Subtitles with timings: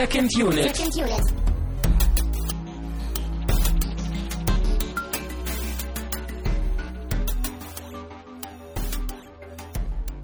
[0.00, 0.74] Second Unit.
[0.74, 1.20] Second Unit.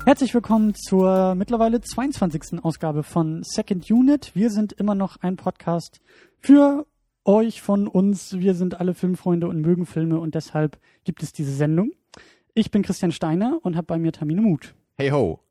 [0.06, 2.64] Herzlich willkommen zur mittlerweile 22.
[2.64, 4.34] Ausgabe von Second Unit.
[4.34, 6.00] Wir sind immer noch ein Podcast
[6.40, 6.86] für
[7.26, 8.38] euch von uns.
[8.38, 11.90] Wir sind alle Filmfreunde und mögen Filme und deshalb gibt es diese Sendung.
[12.54, 14.74] Ich bin Christian Steiner und habe bei mir Tamine Mut.
[14.96, 15.45] Hey ho.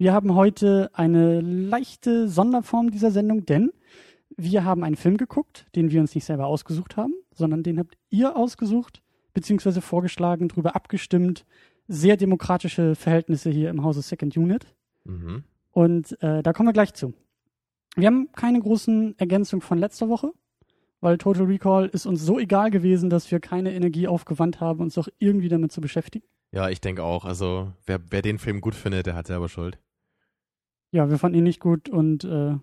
[0.00, 3.70] Wir haben heute eine leichte Sonderform dieser Sendung, denn
[4.34, 7.98] wir haben einen Film geguckt, den wir uns nicht selber ausgesucht haben, sondern den habt
[8.08, 9.02] ihr ausgesucht,
[9.34, 11.44] beziehungsweise vorgeschlagen, drüber abgestimmt.
[11.86, 14.74] Sehr demokratische Verhältnisse hier im Hause Second Unit.
[15.04, 15.44] Mhm.
[15.70, 17.12] Und äh, da kommen wir gleich zu.
[17.94, 20.32] Wir haben keine großen Ergänzungen von letzter Woche,
[21.02, 24.94] weil Total Recall ist uns so egal gewesen, dass wir keine Energie aufgewandt haben, uns
[24.94, 26.24] doch irgendwie damit zu beschäftigen.
[26.52, 27.26] Ja, ich denke auch.
[27.26, 29.78] Also, wer, wer den Film gut findet, der hat selber Schuld.
[30.92, 32.56] Ja, wir fanden ihn nicht gut und äh,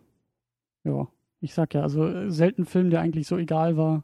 [0.84, 1.08] ja,
[1.40, 4.04] ich sag ja, also äh, selten Film, der eigentlich so egal war,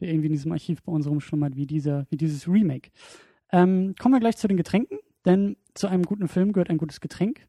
[0.00, 2.90] der irgendwie in diesem Archiv bei uns rumschlummert, wie dieser, wie dieses Remake.
[3.52, 7.00] Ähm, kommen wir gleich zu den Getränken, denn zu einem guten Film gehört ein gutes
[7.00, 7.46] Getränk.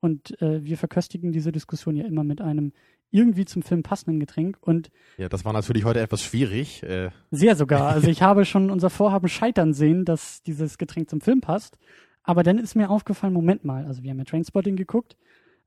[0.00, 2.72] Und äh, wir verköstigen diese Diskussion ja immer mit einem
[3.10, 4.58] irgendwie zum Film passenden Getränk.
[4.60, 6.82] Und Ja, das war natürlich heute etwas schwierig.
[6.82, 7.86] Äh, sehr sogar.
[7.94, 11.78] Also ich habe schon unser Vorhaben scheitern sehen, dass dieses Getränk zum Film passt.
[12.22, 15.16] Aber dann ist mir aufgefallen, Moment mal, also wir haben ja Trainspotting geguckt.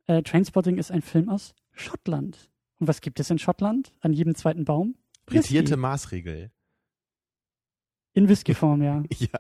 [0.10, 2.50] Äh, Trainspotting ist ein Film aus Schottland.
[2.80, 3.94] Und was gibt es in Schottland?
[4.00, 4.96] An jedem zweiten Baum?
[5.28, 5.76] Whisky.
[5.76, 6.50] Maßregel.
[8.14, 9.04] In Whiskyform, ja.
[9.20, 9.40] Ja.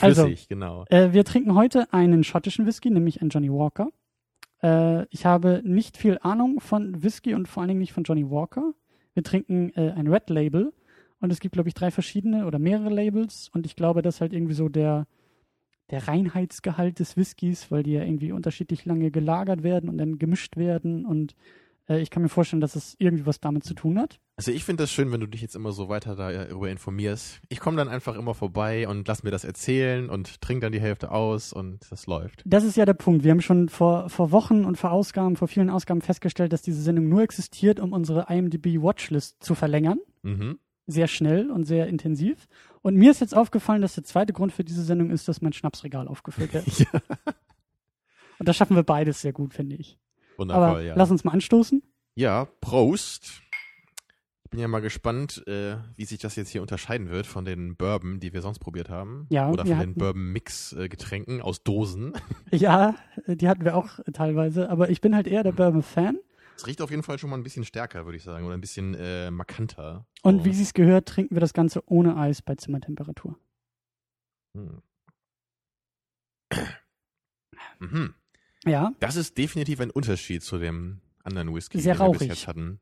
[0.00, 0.86] Also- Flüssig, genau.
[0.88, 3.88] Äh, wir trinken heute einen schottischen Whisky, nämlich einen Johnny Walker.
[4.62, 8.30] Äh, ich habe nicht viel Ahnung von Whisky und vor allen Dingen nicht von Johnny
[8.30, 8.72] Walker.
[9.12, 10.72] Wir trinken äh, ein Red Label
[11.20, 14.20] und es gibt, glaube ich, drei verschiedene oder mehrere Labels und ich glaube, das ist
[14.22, 15.06] halt irgendwie so der,
[15.90, 20.56] der Reinheitsgehalt des Whiskys, weil die ja irgendwie unterschiedlich lange gelagert werden und dann gemischt
[20.56, 21.34] werden und
[21.90, 24.20] äh, ich kann mir vorstellen, dass es irgendwie was damit zu tun hat.
[24.36, 27.40] Also ich finde das schön, wenn du dich jetzt immer so weiter darüber informierst.
[27.50, 30.80] Ich komme dann einfach immer vorbei und lass mir das erzählen und trinke dann die
[30.80, 32.42] Hälfte aus und das läuft.
[32.46, 33.22] Das ist ja der Punkt.
[33.22, 36.80] Wir haben schon vor, vor Wochen und vor Ausgaben, vor vielen Ausgaben festgestellt, dass diese
[36.80, 39.98] Sendung nur existiert, um unsere IMDb Watchlist zu verlängern.
[40.22, 40.58] Mhm.
[40.90, 42.46] Sehr schnell und sehr intensiv.
[42.82, 45.52] Und mir ist jetzt aufgefallen, dass der zweite Grund für diese Sendung ist, dass mein
[45.52, 46.66] Schnapsregal aufgefüllt wird.
[46.78, 47.00] Ja.
[48.38, 49.98] Und da schaffen wir beides sehr gut, finde ich.
[50.38, 50.94] Wundervoll, Aber ja.
[50.96, 51.82] lass uns mal anstoßen.
[52.14, 53.42] Ja, Prost.
[54.44, 57.76] Ich bin ja mal gespannt, äh, wie sich das jetzt hier unterscheiden wird von den
[57.76, 59.26] Bourbon, die wir sonst probiert haben.
[59.28, 62.14] Ja, Oder von den hatten- Bourbon-Mix-Getränken aus Dosen.
[62.50, 62.94] Ja,
[63.26, 64.70] die hatten wir auch teilweise.
[64.70, 66.18] Aber ich bin halt eher der Bourbon-Fan.
[66.60, 68.44] Es riecht auf jeden Fall schon mal ein bisschen stärker, würde ich sagen.
[68.44, 70.06] Oder ein bisschen äh, markanter.
[70.22, 73.38] Und wie sie es gehört, trinken wir das Ganze ohne Eis bei Zimmertemperatur.
[74.54, 74.82] Hm.
[77.78, 78.14] Mhm.
[78.66, 82.28] Ja, Das ist definitiv ein Unterschied zu dem anderen Whisky, Sehr den wir bis rauchig.
[82.28, 82.78] jetzt hatten.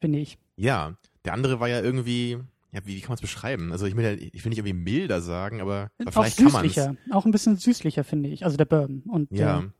[0.00, 0.38] finde ich.
[0.56, 2.38] Ja, der andere war ja irgendwie,
[2.72, 3.70] ja, wie, wie kann man es beschreiben?
[3.72, 6.52] Also ich will, ja, ich will nicht irgendwie milder sagen, aber, aber Auch vielleicht kann
[6.52, 6.96] man süßlicher.
[7.10, 8.44] Auch ein bisschen süßlicher, finde ich.
[8.46, 9.02] Also der Bourbon.
[9.02, 9.72] Und Ja, der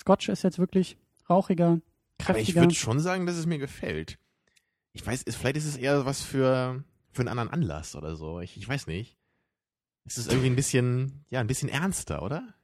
[0.00, 0.96] Scotch ist jetzt wirklich
[1.30, 1.80] rauchiger,
[2.28, 2.62] aber ich kräftiger.
[2.62, 4.18] würde schon sagen, dass es mir gefällt.
[4.92, 8.40] Ich weiß, ist, vielleicht ist es eher was für, für einen anderen Anlass oder so.
[8.40, 9.16] Ich, ich weiß nicht.
[10.04, 12.54] Es ist irgendwie ein bisschen, ja, ein bisschen ernster, oder?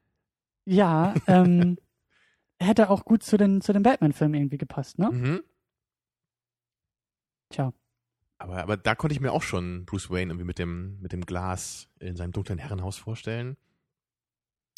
[0.64, 1.78] Ja, ähm,
[2.60, 5.10] hätte auch gut zu den, zu den Batman-Filmen irgendwie gepasst, ne?
[5.10, 5.42] Mhm.
[7.50, 7.72] Tja.
[8.38, 11.22] Aber, aber da konnte ich mir auch schon Bruce Wayne irgendwie mit dem, mit dem
[11.22, 13.56] Glas in seinem dunklen Herrenhaus vorstellen.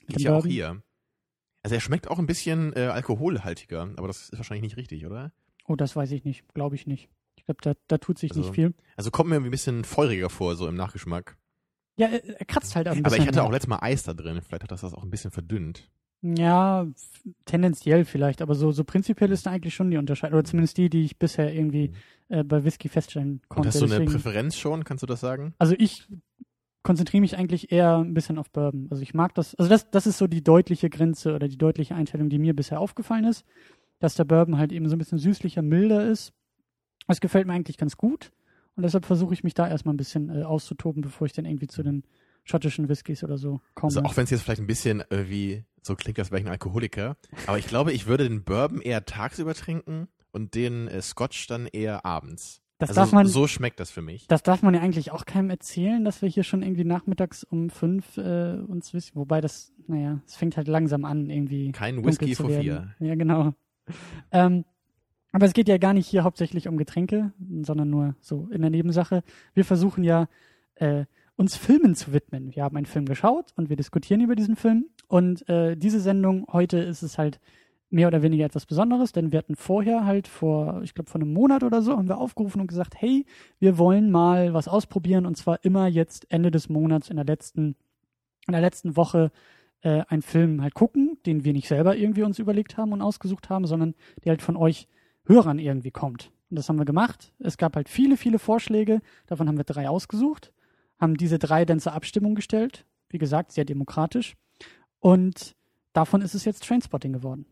[0.07, 0.83] Geht ja auch hier.
[1.63, 5.33] Also er schmeckt auch ein bisschen äh, alkoholhaltiger, aber das ist wahrscheinlich nicht richtig, oder?
[5.67, 6.49] Oh, das weiß ich nicht.
[6.55, 7.09] Glaube ich nicht.
[7.37, 8.75] Ich glaube, da, da tut sich Also, nicht viel.
[8.97, 11.37] Also kommt mir irgendwie ein bisschen feuriger vor, so im Nachgeschmack.
[11.97, 13.23] Ja, er, er kratzt halt auch ein Aber bisschen.
[13.23, 13.53] ich hatte auch mehr.
[13.55, 14.41] letztes Mal Eis da drin.
[14.43, 15.91] Vielleicht hat das das auch ein bisschen verdünnt.
[16.23, 16.87] Ja,
[17.47, 20.39] tendenziell vielleicht, aber so, so prinzipiell ist da eigentlich schon die Unterscheidung.
[20.39, 21.93] Oder zumindest die, die ich bisher irgendwie
[22.29, 23.35] äh, bei Whisky feststellen Mhm.
[23.35, 23.69] Und konnte.
[23.69, 24.85] hast du eine Deswegen- Präferenz schon?
[24.85, 25.55] Kannst du das sagen?
[25.59, 26.07] Also ich
[26.83, 28.89] konzentriere mich eigentlich eher ein bisschen auf Bourbon.
[28.91, 31.95] Also ich mag das, also das, das ist so die deutliche Grenze oder die deutliche
[31.95, 33.45] Einteilung, die mir bisher aufgefallen ist,
[33.99, 36.33] dass der Bourbon halt eben so ein bisschen süßlicher, milder ist.
[37.07, 38.31] Das gefällt mir eigentlich ganz gut
[38.77, 41.67] und deshalb versuche ich mich da erstmal ein bisschen äh, auszutoben, bevor ich dann irgendwie
[41.67, 42.05] zu den
[42.45, 43.89] schottischen Whiskys oder so komme.
[43.89, 46.47] Also auch wenn es jetzt vielleicht ein bisschen äh, wie so klingt, als wäre ich
[46.47, 47.17] ein Alkoholiker.
[47.47, 51.67] Aber ich glaube, ich würde den Bourbon eher tagsüber trinken und den äh, Scotch dann
[51.67, 52.63] eher abends.
[52.81, 54.27] Das, also darf man, so schmeckt das für mich.
[54.27, 57.71] das darf man ja eigentlich auch keinem erzählen, dass wir hier schon irgendwie nachmittags um
[57.71, 59.13] fünf äh, uns wissen.
[59.15, 61.73] Wobei das, naja, es fängt halt langsam an irgendwie.
[61.73, 62.95] Kein Whisky vor vier.
[62.99, 63.55] Ja, genau.
[64.31, 64.65] Ähm,
[65.33, 67.33] aber es geht ja gar nicht hier hauptsächlich um Getränke,
[67.63, 69.25] sondern nur so in der Nebensache.
[69.53, 70.29] Wir versuchen ja,
[70.77, 72.55] äh, uns Filmen zu widmen.
[72.55, 74.87] Wir haben einen Film geschaut und wir diskutieren über diesen Film.
[75.09, 77.41] Und äh, diese Sendung heute ist es halt
[77.91, 81.33] mehr oder weniger etwas Besonderes, denn wir hatten vorher halt vor, ich glaube vor einem
[81.33, 83.27] Monat oder so, haben wir aufgerufen und gesagt, hey,
[83.59, 87.75] wir wollen mal was ausprobieren und zwar immer jetzt Ende des Monats in der letzten,
[88.47, 89.33] in der letzten Woche
[89.83, 93.51] äh, einen Film halt gucken, den wir nicht selber irgendwie uns überlegt haben und ausgesucht
[93.51, 93.95] haben, sondern
[94.25, 94.87] der halt von euch
[95.25, 96.31] Hörern irgendwie kommt.
[96.51, 97.33] Und das haben wir gemacht.
[97.39, 99.01] Es gab halt viele, viele Vorschläge.
[99.27, 100.53] Davon haben wir drei ausgesucht,
[100.99, 102.85] haben diese drei dann zur Abstimmung gestellt.
[103.09, 104.37] Wie gesagt, sehr demokratisch.
[104.99, 105.57] Und
[105.93, 107.47] davon ist es jetzt Trainspotting geworden.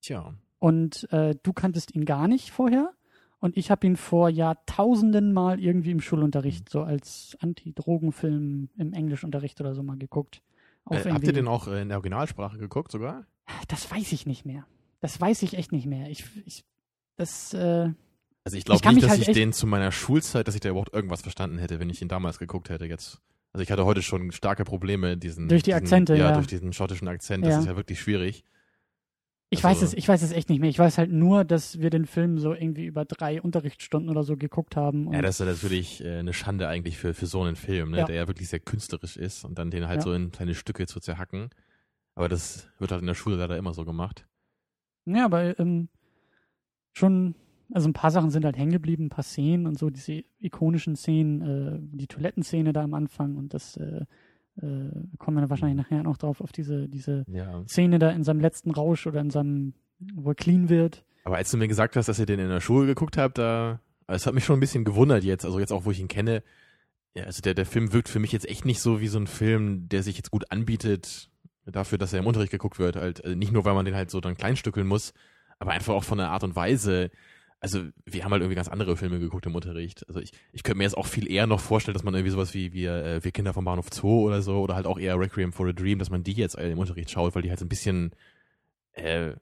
[0.00, 0.34] Tja.
[0.58, 2.92] Und äh, du kanntest ihn gar nicht vorher.
[3.40, 9.60] Und ich habe ihn vor Jahrtausenden mal irgendwie im Schulunterricht, so als Anti-Drogen-Film im Englischunterricht
[9.60, 10.42] oder so mal geguckt.
[10.90, 13.26] Äh, habt ihr den auch in der Originalsprache geguckt sogar?
[13.68, 14.66] Das weiß ich nicht mehr.
[15.00, 16.08] Das weiß ich echt nicht mehr.
[16.10, 16.64] Ich, ich
[17.16, 17.90] das, äh,
[18.44, 20.92] Also ich glaube nicht, dass halt ich den zu meiner Schulzeit, dass ich da überhaupt
[20.92, 23.20] irgendwas verstanden hätte, wenn ich ihn damals geguckt hätte jetzt.
[23.52, 26.34] Also ich hatte heute schon starke Probleme, diesen Durch die diesen, Akzente, ja, ja.
[26.34, 27.44] durch diesen schottischen Akzent.
[27.44, 27.60] Das Ja.
[27.60, 28.44] ist ja wirklich schwierig.
[29.50, 30.68] Ich Also- weiß es, ich weiß es echt nicht mehr.
[30.70, 34.36] Ich weiß halt nur, dass wir den Film so irgendwie über drei Unterrichtsstunden oder so
[34.36, 35.06] geguckt haben.
[35.06, 37.90] Und Ja, das ist ja natürlich äh, eine Schande eigentlich für, für so einen Film,
[37.92, 38.04] ne, Ja.
[38.04, 40.02] der ja wirklich sehr künstlerisch ist und dann den halt Ja.
[40.04, 41.48] so in kleine Stücke zu zerhacken.
[42.14, 44.26] Aber das wird halt in der Schule leider immer so gemacht.
[45.06, 45.88] Ja, aber ähm,
[46.92, 47.34] schon,
[47.72, 50.96] also ein paar Sachen sind halt hängen geblieben, ein paar Szenen und so, diese ikonischen
[50.96, 54.04] Szenen, äh, die Toilettenszene da am Anfang und das äh,
[54.60, 57.62] äh, kommen wir dann wahrscheinlich nachher noch drauf, auf diese, diese Ja.
[57.66, 59.74] Szene da in seinem letzten Rausch oder in seinem,
[60.14, 61.04] wo er clean wird.
[61.24, 63.80] Aber als du mir gesagt hast, dass ihr den in der Schule geguckt habt, da,
[64.06, 66.42] es hat mich schon ein bisschen gewundert jetzt, also jetzt auch, wo ich ihn kenne.
[67.14, 69.26] Ja, also der, der Film wirkt für mich jetzt echt nicht so wie so ein
[69.26, 71.30] Film, der sich jetzt gut anbietet
[71.66, 72.96] dafür, dass er im Unterricht geguckt wird.
[72.96, 75.12] Halt, also nicht nur, weil man den halt so dann kleinstückeln muss,
[75.58, 77.10] aber einfach auch von der Art und Weise.
[77.60, 80.06] Also wir haben halt irgendwie ganz andere Filme geguckt im Unterricht.
[80.08, 82.54] Also ich, ich könnte mir jetzt auch viel eher noch vorstellen, dass man irgendwie sowas
[82.54, 85.52] wie wir, äh, wir Kinder vom Bahnhof Zoo oder so oder halt auch eher Requiem
[85.52, 87.64] for a Dream, dass man die jetzt äh, im Unterricht schaut, weil die halt so
[87.64, 88.12] ein bisschen
[88.92, 89.32] äh,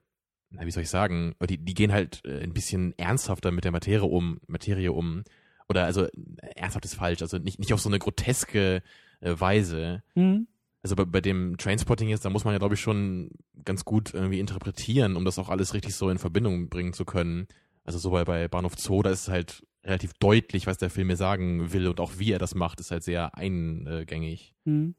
[0.51, 3.73] na, wie soll ich sagen, die, die gehen halt äh, ein bisschen ernsthafter mit der
[3.73, 5.25] Materie um, Materie um.
[5.69, 6.11] Oder also äh,
[6.55, 8.83] ernsthaft ist falsch, also nicht, nicht auf so eine groteske
[9.21, 10.03] äh, Weise.
[10.15, 10.47] Hm?
[10.83, 13.31] Also bei, bei dem Trainspotting jetzt, da muss man ja, glaube ich, schon
[13.65, 17.49] ganz gut irgendwie interpretieren, um das auch alles richtig so in Verbindung bringen zu können.
[17.87, 21.07] Also so bei, bei Bahnhof Zoo, da ist es halt relativ deutlich, was der Film
[21.07, 24.55] mir sagen will und auch wie er das macht, ist halt sehr eingängig.
[24.65, 24.97] Hm.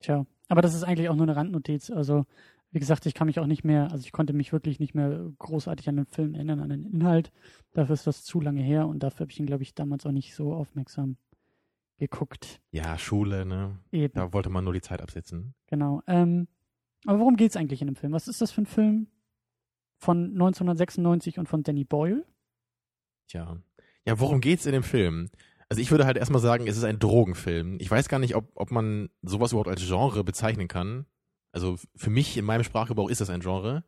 [0.00, 1.90] Tja, aber das ist eigentlich auch nur eine Randnotiz.
[1.90, 2.24] Also,
[2.70, 5.30] wie gesagt, ich kann mich auch nicht mehr, also ich konnte mich wirklich nicht mehr
[5.38, 7.30] großartig an den Film erinnern, an den Inhalt.
[7.74, 10.12] Dafür ist das zu lange her und dafür habe ich ihn, glaube ich, damals auch
[10.12, 11.18] nicht so aufmerksam
[11.98, 12.60] geguckt.
[12.70, 13.78] Ja, Schule, ne?
[13.92, 15.54] Eben, Da wollte man nur die Zeit absitzen.
[15.66, 16.02] genau.
[16.06, 16.48] Ähm,
[17.04, 18.12] aber worum geht's eigentlich in dem Film?
[18.12, 19.08] Was ist das für ein Film
[20.02, 22.24] von 1996 und von Danny Boyle?
[23.28, 23.56] Tja.
[24.04, 25.30] Ja, worum geht's in dem Film?
[25.68, 27.78] Also ich würde halt erstmal sagen, es ist ein Drogenfilm.
[27.80, 31.06] Ich weiß gar nicht, ob, ob man sowas überhaupt als Genre bezeichnen kann.
[31.52, 33.84] Also für mich, in meinem Sprachgebrauch ist das ein Genre.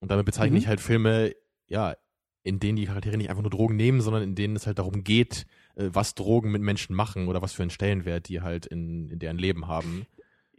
[0.00, 0.58] Und damit bezeichne Mhm.
[0.62, 1.34] ich halt Filme,
[1.66, 1.96] ja,
[2.44, 5.04] in denen die Charaktere nicht einfach nur Drogen nehmen, sondern in denen es halt darum
[5.04, 9.08] geht, äh, was Drogen mit Menschen machen oder was für einen Stellenwert die halt in,
[9.10, 10.06] in deren Leben haben.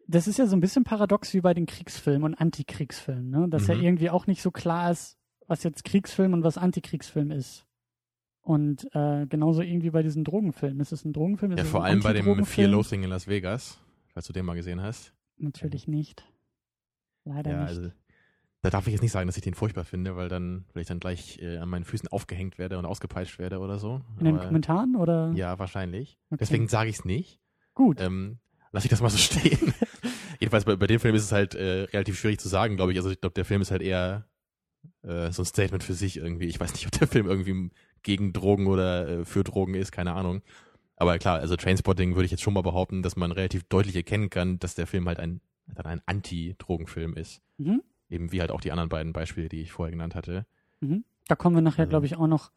[0.08, 3.48] Das ist ja so ein bisschen paradox wie bei den Kriegsfilmen und Antikriegsfilmen, ne?
[3.50, 3.84] Dass ja Mhm.
[3.84, 5.18] irgendwie auch nicht so klar ist,
[5.48, 7.66] was jetzt Kriegsfilm und was Antikriegsfilm ist.
[8.42, 10.82] Und äh, genauso irgendwie bei diesen Drogenfilmen.
[10.82, 11.54] Ist es ein Drogenfilm?
[11.54, 12.72] Ist Ja, vor allem bei dem Fear Antidrogenfilm?
[12.72, 13.80] Loathing in Las Vegas,
[14.14, 15.14] falls du den mal gesehen hast.
[15.38, 16.26] Natürlich nicht.
[17.24, 17.70] Leider Ja, nicht.
[17.70, 17.92] also
[18.62, 20.88] da darf ich jetzt nicht sagen, dass ich den furchtbar finde, weil dann, weil ich
[20.88, 24.02] dann gleich äh, an meinen Füßen aufgehängt werde und ausgepeitscht werde oder so.
[24.20, 25.32] In den Aber- Kommentaren oder?
[25.36, 26.18] Ja, wahrscheinlich.
[26.30, 26.38] Okay.
[26.42, 27.40] Deswegen sage ich es nicht.
[27.74, 28.02] Gut.
[28.02, 28.40] Ähm,
[28.74, 29.74] lass ich das mal so stehen.
[30.54, 32.98] Jedenfalls bei, bei dem Film ist es halt äh, relativ schwierig zu sagen, glaube ich.
[33.00, 34.28] Also ich glaube, der Film ist halt eher
[35.02, 36.46] äh, so ein Statement für sich irgendwie.
[36.46, 37.72] Ich weiß nicht, ob der Film irgendwie
[38.04, 40.44] gegen Drogen oder äh, für Drogen ist, keine Ahnung.
[40.96, 44.30] Aber klar, also Trainspotting würde ich jetzt schon mal behaupten, dass man relativ deutlich erkennen
[44.30, 47.42] kann, dass der Film halt ein, dann ein Anti-Drogenfilm ist.
[47.58, 47.82] Mhm.
[48.12, 50.46] Eben wie halt auch die anderen beiden Beispiele, die ich vorher genannt hatte.
[50.82, 51.04] Mhm.
[51.28, 52.52] Da kommen wir nachher, Also- glaube ich, auch noch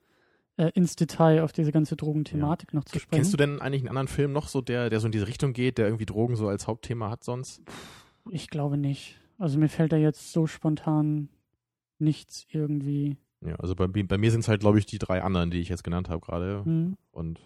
[0.57, 3.23] äh, ins Detail auf diese ganze Drogenthematik noch zu sprechen.
[3.23, 5.53] Kennst du denn eigentlich einen anderen Film noch so, der, der so in diese Richtung
[5.53, 7.63] geht, der irgendwie Drogen so als Hauptthema hat sonst?
[8.31, 9.19] Ich glaube nicht.
[9.39, 11.29] Also mir fällt da jetzt so spontan
[11.99, 13.17] nichts irgendwie.
[13.45, 15.69] Ja, also bei, bei mir sind es halt, glaube ich, die drei anderen, die ich
[15.69, 16.65] jetzt genannt habe gerade.
[16.65, 16.97] Hm.
[17.13, 17.39] Und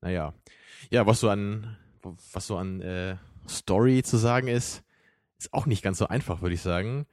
[0.00, 0.32] naja.
[0.90, 1.76] Ja, was so an,
[2.32, 3.16] was so an äh,
[3.48, 4.82] Story zu sagen ist,
[5.38, 7.06] ist auch nicht ganz so einfach, würde ich sagen.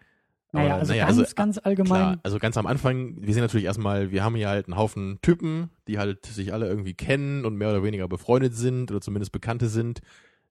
[0.54, 1.88] Naja, also naja, ganz, also, ganz allgemein.
[1.88, 5.20] Klar, also ganz am Anfang, wir sehen natürlich erstmal, wir haben hier halt einen Haufen
[5.22, 9.32] Typen, die halt sich alle irgendwie kennen und mehr oder weniger befreundet sind oder zumindest
[9.32, 10.02] Bekannte sind,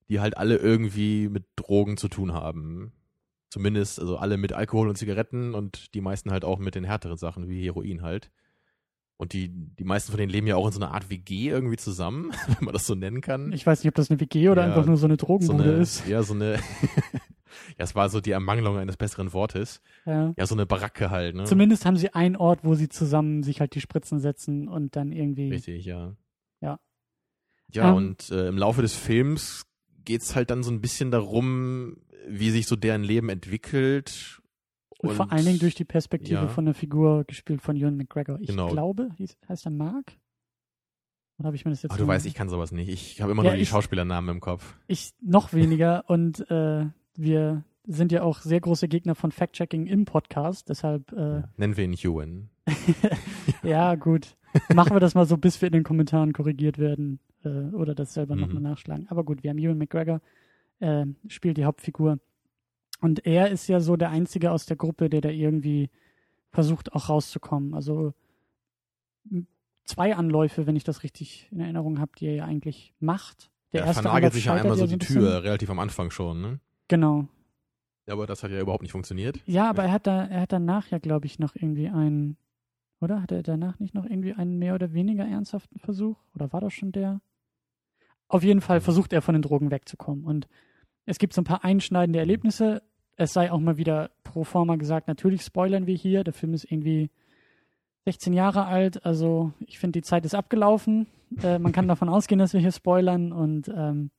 [0.08, 2.92] die halt alle irgendwie mit Drogen zu tun haben.
[3.50, 7.18] Zumindest, also alle mit Alkohol und Zigaretten und die meisten halt auch mit den härteren
[7.18, 8.30] Sachen wie Heroin halt.
[9.18, 11.76] Und die, die meisten von denen leben ja auch in so einer Art WG irgendwie
[11.76, 13.52] zusammen, wenn man das so nennen kann.
[13.52, 15.62] Ich weiß nicht, ob das eine WG oder Ja, einfach nur so eine so Drogenbude
[15.62, 16.06] eine, ist.
[16.06, 16.58] Ja, so eine,
[17.76, 19.80] es war so die Ermangelung eines besseren Wortes.
[20.06, 20.32] Ja.
[20.36, 21.44] Ja, so eine Baracke halt, ne?
[21.44, 25.12] Zumindest haben sie einen Ort, wo sie zusammen sich halt die Spritzen setzen und dann
[25.12, 25.50] irgendwie.
[25.50, 26.14] Richtig, ja.
[26.60, 26.78] Ja.
[27.72, 27.94] Ja, Ähm.
[27.96, 29.64] und äh, im Laufe des Films
[30.04, 31.98] geht's halt dann so ein bisschen darum,
[32.28, 34.40] wie sich so deren Leben entwickelt.
[34.98, 36.48] Und, vor allen Dingen durch die Perspektive ja.
[36.48, 38.38] von der Figur gespielt von Ewan McGregor.
[38.40, 38.68] Ich Genau.
[38.68, 40.12] glaube, hieß, heißt er Mark?
[41.38, 42.88] Oder habe ich mir das jetzt Aber du weißt, ich kann sowas nicht.
[42.90, 44.76] Ich habe immer Ja, nur die ich- Schauspielernamen im Kopf.
[44.88, 46.84] Ich noch weniger und äh,
[47.16, 51.84] wir sind ja auch sehr große Gegner von Fact-Checking im Podcast, deshalb äh, Nennen wir
[51.84, 52.50] ihn Ewan.
[53.62, 54.36] ja gut.
[54.74, 58.14] Machen wir das mal so, bis wir in den Kommentaren korrigiert werden äh, oder das
[58.14, 58.40] selber Mhm.
[58.42, 59.06] nochmal nachschlagen.
[59.08, 60.20] Aber gut, wir haben Ewan McGregor,
[60.80, 62.18] äh, spielt die Hauptfigur.
[63.00, 65.90] Und er ist ja so der Einzige aus der Gruppe, der da irgendwie
[66.50, 67.74] versucht auch rauszukommen.
[67.74, 68.12] Also
[69.84, 73.50] zwei Anläufe, wenn ich das richtig in Ernährung habe, die er ja eigentlich macht.
[73.72, 74.98] Der er Anlauf sich ja einmal so die.
[74.98, 76.60] Tür, relativ am Anfang schon, ne?
[76.90, 77.28] Genau.
[78.08, 79.38] Aber das hat ja überhaupt nicht funktioniert.
[79.46, 82.36] Ja, aber er hat da, er hat danach ja, glaube ich, noch irgendwie einen,
[83.00, 83.22] oder?
[83.22, 86.16] Hat er danach nicht noch irgendwie einen mehr oder weniger ernsthaften Versuch?
[86.34, 87.20] Oder war das schon der?
[88.26, 90.24] Auf jeden Fall versucht er von den Drogen wegzukommen.
[90.24, 90.48] Und
[91.06, 92.82] es gibt so ein paar einschneidende Erlebnisse.
[93.16, 96.24] Es sei auch mal wieder pro forma gesagt, natürlich spoilern wir hier.
[96.24, 97.08] Der Film ist irgendwie
[98.06, 99.06] 16 Jahre alt.
[99.06, 101.06] Also ich finde, die Zeit ist abgelaufen.
[101.40, 103.30] Äh, man kann davon ausgehen, dass wir hier spoilern.
[103.30, 104.10] Und ähm,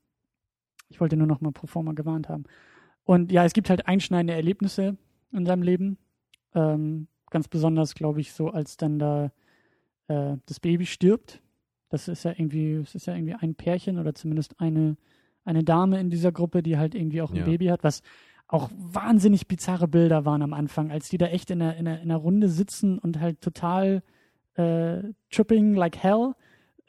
[0.92, 2.44] ich wollte nur noch mal pro forma gewarnt haben.
[3.04, 4.98] Und ja, es gibt halt einschneidende Erlebnisse
[5.32, 5.98] in seinem Leben.
[6.54, 9.32] Ähm, ganz besonders, glaube ich, so, als dann da
[10.08, 11.42] äh, das Baby stirbt.
[11.90, 14.98] Das ist ja irgendwie, es ist ja irgendwie ein Pärchen oder zumindest eine,
[15.44, 17.46] eine Dame in dieser Gruppe, die halt irgendwie auch ein Ja.
[17.46, 18.02] Baby hat, was
[18.48, 22.02] auch wahnsinnig bizarre Bilder waren am Anfang, als die da echt in der, in der,
[22.02, 24.04] in der Runde sitzen und halt total
[24.56, 26.34] äh, tripping like hell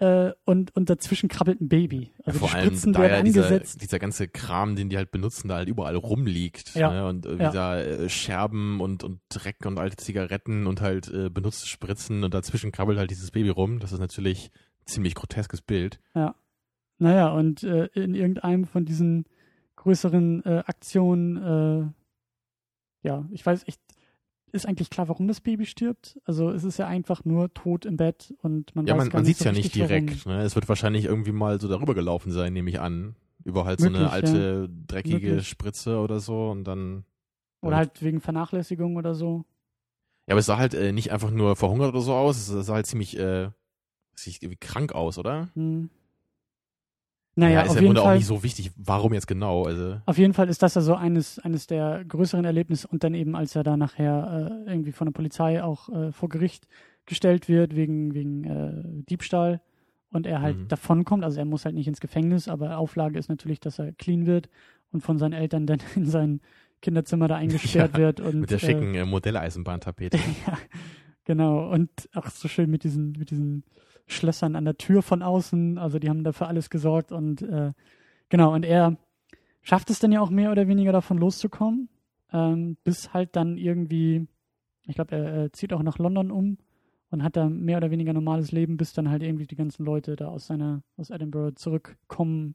[0.02, 2.12] äh, und, und dazwischen krabbelt ein Baby.
[2.25, 5.47] Also Vor die allem, Spritzen da ja dieser, dieser ganze Kram, den die halt benutzen,
[5.47, 6.75] da halt überall rumliegt.
[6.75, 6.90] Ja.
[6.90, 7.06] Ne?
[7.06, 7.50] Und äh, Ja.
[7.52, 12.35] wieder äh, Scherben und, und Dreck und alte Zigaretten und halt äh, benutzte Spritzen und
[12.35, 13.78] dazwischen krabbelt halt dieses Baby rum.
[13.78, 16.00] Das ist natürlich ein ziemlich groteskes Bild.
[16.99, 19.26] Naja, und äh, in irgendeinem von diesen
[19.76, 21.92] größeren Aktionen,
[23.02, 23.80] äh, ja, ich weiß echt,
[24.52, 26.21] ist eigentlich klar, warum das Baby stirbt?
[26.25, 29.18] Also es ist ja einfach nur tot im Bett und man Ja, weiß man, gar
[29.18, 30.26] man nicht sieht's so ja nicht direkt.
[30.26, 30.42] Ne?
[30.42, 33.16] Es wird wahrscheinlich irgendwie mal so darüber gelaufen sein, nehme ich an.
[33.44, 35.49] Über halt so eine Möglich, alte, dreckige Möglich.
[35.49, 37.04] Spritze oder so und dann.
[37.61, 39.44] Oder halt wegen Vernachlässigung oder so.
[40.26, 42.75] Ja, aber es sah halt äh, nicht einfach nur verhungert oder so aus, es sah
[42.75, 43.50] halt ziemlich äh,
[44.14, 45.49] sieht irgendwie krank aus, oder?
[45.54, 45.90] Hm.
[47.34, 48.16] Naja, ist auf ja im Grunde auch Fall.
[48.16, 49.64] nicht so wichtig, warum jetzt genau.
[49.64, 53.14] Also, Auf jeden Fall ist das ja so eines, eines der größeren Erlebnisse und dann
[53.14, 56.68] eben, als er da nachher äh, irgendwie von der Polizei auch äh, vor Gericht
[57.06, 59.60] gestellt wird wegen, wegen äh, Diebstahl
[60.10, 60.68] und er halt Mhm.
[60.68, 64.26] davonkommt, also er muss halt nicht ins Gefängnis, aber Auflage ist natürlich, dass er clean
[64.26, 64.50] wird
[64.92, 66.40] und von seinen Eltern dann in sein
[66.82, 70.18] Kinderzimmer da eingesperrt Ja, wird und mit der äh, schicken äh, Modelleisenbahntapete.
[70.46, 70.58] ja,
[71.24, 71.70] genau.
[71.72, 73.64] Und auch so schön mit diesen, mit diesen
[74.06, 75.78] Schlössern an der Tür von außen.
[75.78, 77.73] Also die haben dafür alles gesorgt und äh,
[78.28, 78.97] genau, und er
[79.62, 81.88] schafft es dann ja auch mehr oder weniger davon loszukommen,
[82.32, 84.26] ähm, bis halt dann irgendwie,
[84.87, 86.59] ich glaube, er, er zieht auch nach London um
[87.11, 90.16] und hat da mehr oder weniger normales Leben, bis dann halt irgendwie die ganzen Leute
[90.16, 92.54] da aus seiner, aus Edinburgh zurückkommen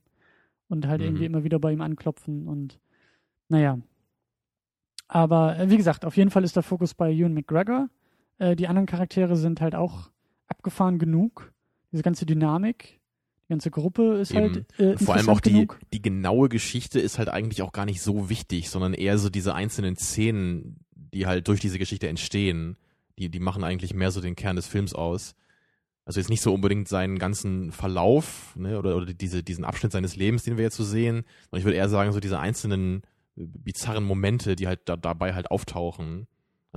[0.68, 1.08] und halt Mhm.
[1.08, 2.80] irgendwie immer wieder bei ihm anklopfen und
[3.50, 3.80] naja.
[5.08, 7.90] Aber äh, wie gesagt, auf jeden Fall ist der Fokus bei Ewan McGregor.
[8.40, 10.10] Äh, die anderen Charaktere sind halt auch
[10.48, 11.54] abgefahren genug.
[11.92, 13.00] Diese ganze Dynamik,
[13.48, 14.42] die ganze Gruppe ist Eben.
[14.42, 15.80] halt äh, Vor allem auch die, genug.
[15.94, 19.56] die genaue Geschichte ist halt eigentlich auch gar nicht so wichtig, sondern eher so diese
[19.56, 22.78] einzelnen Szenen, die halt durch diese Geschichte entstehen,
[23.18, 25.34] die, die machen eigentlich mehr so den Kern des Films aus.
[26.04, 30.16] Also jetzt nicht so unbedingt seinen ganzen Verlauf, ne, oder, oder diese, diesen Abschnitt seines
[30.16, 33.02] Lebens, den wir jetzt so sehen, sondern ich würde eher sagen, so diese einzelnen
[33.36, 36.28] äh, bizarren Momente, die halt da, dabei halt auftauchen.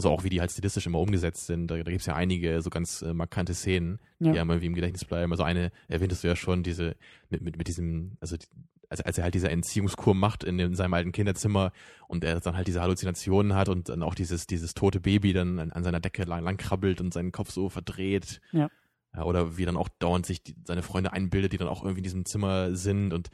[0.00, 1.66] Also auch wie die halt stilistisch immer umgesetzt sind.
[1.66, 4.32] Da, da gibt's ja einige so ganz äh, markante Szenen, Ja.
[4.32, 5.30] die einem irgendwie im Gedächtnis bleiben.
[5.30, 6.96] Also eine erwähntest du ja schon, diese
[7.28, 8.46] mit, mit, mit diesem, also die,
[8.88, 11.72] als, als er halt diese Entziehungskur macht in, in seinem alten Kinderzimmer
[12.08, 15.58] und er dann halt diese Halluzinationen hat und dann auch dieses, dieses tote Baby dann
[15.58, 18.40] an, an seiner Decke lang, lang krabbelt und seinen Kopf so verdreht.
[18.52, 18.70] Ja.
[19.14, 22.00] ja oder wie dann auch dauernd sich die, seine Freunde einbildet, die dann auch irgendwie
[22.00, 23.28] in diesem Zimmer sind und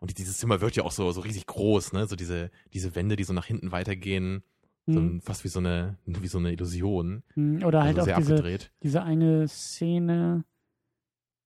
[0.00, 2.08] und dieses Zimmer wird ja auch so, so riesig groß, ne?
[2.08, 4.42] So diese, diese Wände, die so nach hinten weitergehen,
[4.86, 7.22] so ein, fast wie so eine, wie so eine Illusion.
[7.34, 8.72] Hm, Oder halt also auch diese, abgedreht.
[8.82, 10.44] diese eine Szene,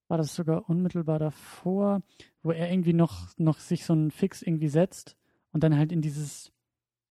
[0.09, 2.03] war das sogar unmittelbar davor,
[2.43, 5.17] wo er irgendwie noch, noch sich so einen Fix irgendwie setzt
[5.53, 6.53] und dann halt in dieses,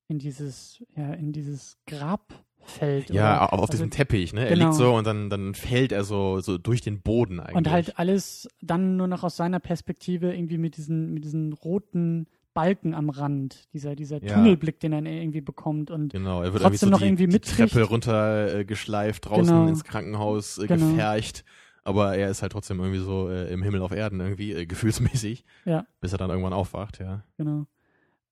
[0.07, 2.33] in dieses, ja, in dieses Grab
[2.65, 3.09] fällt.
[3.09, 4.45] Ja, oder, auf also, diesem Teppich, ne?
[4.45, 4.65] Er genau.
[4.65, 7.55] liegt so und dann, dann fällt er so, so durch den Boden eigentlich.
[7.55, 12.27] Und halt alles dann nur noch aus seiner Perspektive irgendwie mit diesen, mit diesen roten
[12.55, 14.33] Balken am Rand, dieser, dieser Ja.
[14.33, 17.27] Tunnelblick, den er irgendwie bekommt und Genau, er wird Trotzdem irgendwie noch so die, irgendwie
[17.27, 17.71] mitkriegt.
[17.73, 19.67] Treppe runter äh, geschleift, draußen Genau.
[19.67, 20.87] ins Krankenhaus äh, Genau.
[20.89, 21.45] gefercht.
[21.83, 25.45] Aber er ist halt trotzdem irgendwie so äh, im Himmel auf Erden irgendwie, äh, gefühlsmäßig.
[25.65, 25.85] Ja.
[26.01, 27.23] Bis er dann irgendwann aufwacht, ja.
[27.37, 27.67] genau.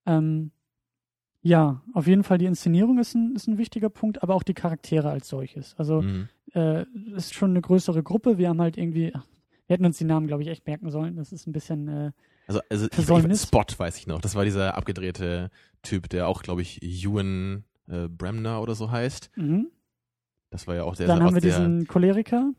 [0.08, 0.50] Ähm,
[1.42, 4.54] ja, auf jeden Fall die Inszenierung ist ein, ist ein wichtiger Punkt, aber auch die
[4.54, 5.76] Charaktere als solches.
[5.78, 6.30] Also Mhm.
[6.54, 6.84] äh,
[7.16, 8.38] ist schon eine größere Gruppe.
[8.38, 11.18] Wir haben halt irgendwie, wir hätten uns die Namen, glaube ich, echt merken sollen.
[11.18, 12.12] Das ist ein bisschen, äh,
[12.48, 14.22] Also, also ich, Spot weiß ich noch.
[14.22, 15.50] Das war dieser abgedrehte
[15.82, 19.32] Typ, der auch, glaube ich, Ewan äh, Bremner oder so heißt.
[19.36, 19.68] mhm.
[20.50, 22.54] Das war ja auch der, Dann haben wir der, diesen Choleriker.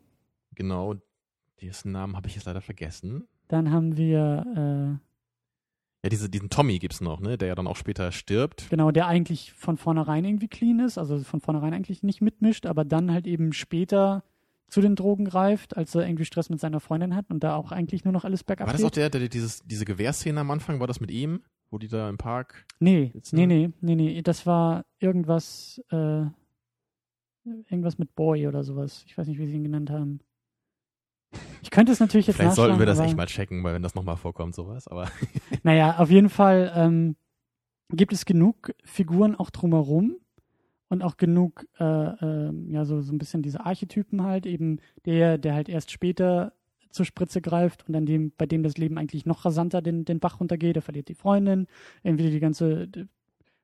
[0.56, 0.94] genau,
[1.62, 3.28] dessen Namen habe ich jetzt leider vergessen.
[3.46, 4.98] Dann haben wir,
[6.02, 8.62] Ja, diese, diesen Tommy gibt's noch, ne, der ja dann auch später stirbt.
[8.64, 12.66] äh, genau, der eigentlich von vornherein irgendwie clean ist, also von vornherein eigentlich nicht mitmischt,
[12.66, 14.24] aber dann halt eben später
[14.68, 17.70] zu den Drogen greift, als er irgendwie Stress mit seiner Freundin hat und da auch
[17.72, 18.96] eigentlich nur noch alles bergab War das auch geht.
[18.96, 21.42] der, der dieses, diese Gewehrszene am Anfang, war das mit ihm?
[21.70, 23.36] Wo die da im Park Nee, sitzen?
[23.36, 26.24] nee, nee, nee, nee, das war irgendwas, äh,
[27.44, 29.04] irgendwas mit Boy oder sowas.
[29.06, 30.20] Ich weiß nicht, wie sie ihn genannt haben.
[31.62, 33.94] Ich könnte es natürlich jetzt Vielleicht sollten wir das echt mal checken, weil wenn das
[33.94, 34.86] nochmal vorkommt, sowas.
[34.88, 35.10] Aber
[35.62, 37.16] Naja, auf jeden Fall ähm,
[37.90, 40.16] gibt es genug Figuren auch drumherum
[40.88, 45.38] und auch genug, äh, ähm, ja, so, so ein bisschen diese Archetypen halt, eben der,
[45.38, 46.52] der halt erst später
[46.90, 50.20] zur Spritze greift und dann dem, bei dem das Leben eigentlich noch rasanter den, den
[50.20, 51.66] Bach runtergeht, er verliert die Freundin,
[52.02, 52.88] irgendwie die ganze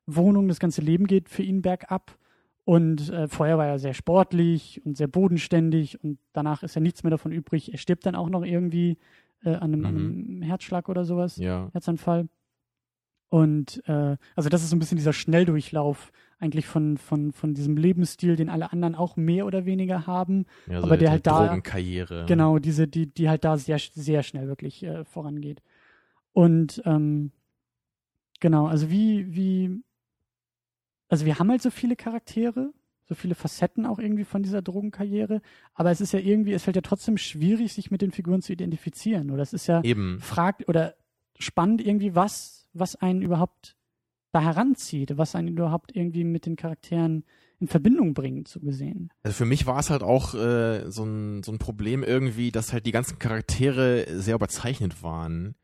[0.06, 2.16] Wohnung, das ganze Leben geht für ihn bergab.
[2.64, 7.02] Und äh, vorher war er sehr sportlich und sehr bodenständig und danach ist ja nichts
[7.02, 7.72] mehr davon übrig.
[7.72, 8.98] Er stirbt dann auch noch irgendwie
[9.44, 11.36] äh, an, einem, an einem Herzschlag oder sowas.
[11.36, 11.68] ja.
[11.72, 12.28] Herzanfall.
[13.28, 17.76] Und äh, also das ist so ein bisschen dieser Schnelldurchlauf eigentlich von, von, von diesem
[17.76, 20.46] Lebensstil, den alle anderen auch mehr oder weniger haben.
[20.66, 22.24] ja so Aber der die halt da- Drogenkarriere.
[22.26, 25.62] Genau, diese, die, die halt da sehr, sehr schnell wirklich äh, vorangeht.
[26.32, 27.30] Und ähm,
[28.40, 29.82] genau, also wie, wie,
[31.08, 32.72] also wir haben halt so viele Charaktere,
[33.04, 35.42] so viele Facetten auch irgendwie von dieser Drogenkarriere,
[35.74, 38.52] aber es ist ja irgendwie, es fällt ja trotzdem schwierig, sich mit den Figuren zu
[38.52, 39.30] identifizieren.
[39.30, 40.20] Oder es ist ja Eben.
[40.20, 40.94] fragt oder
[41.38, 43.76] spannend irgendwie, was, was einen überhaupt
[44.32, 47.24] da heranzieht, was einen überhaupt irgendwie mit den Charakteren
[47.58, 49.10] in Verbindung bringt, so gesehen.
[49.22, 52.72] Also für mich war es halt auch äh, so, ein, so ein Problem irgendwie, dass
[52.72, 55.54] halt die ganzen Charaktere sehr überzeichnet waren.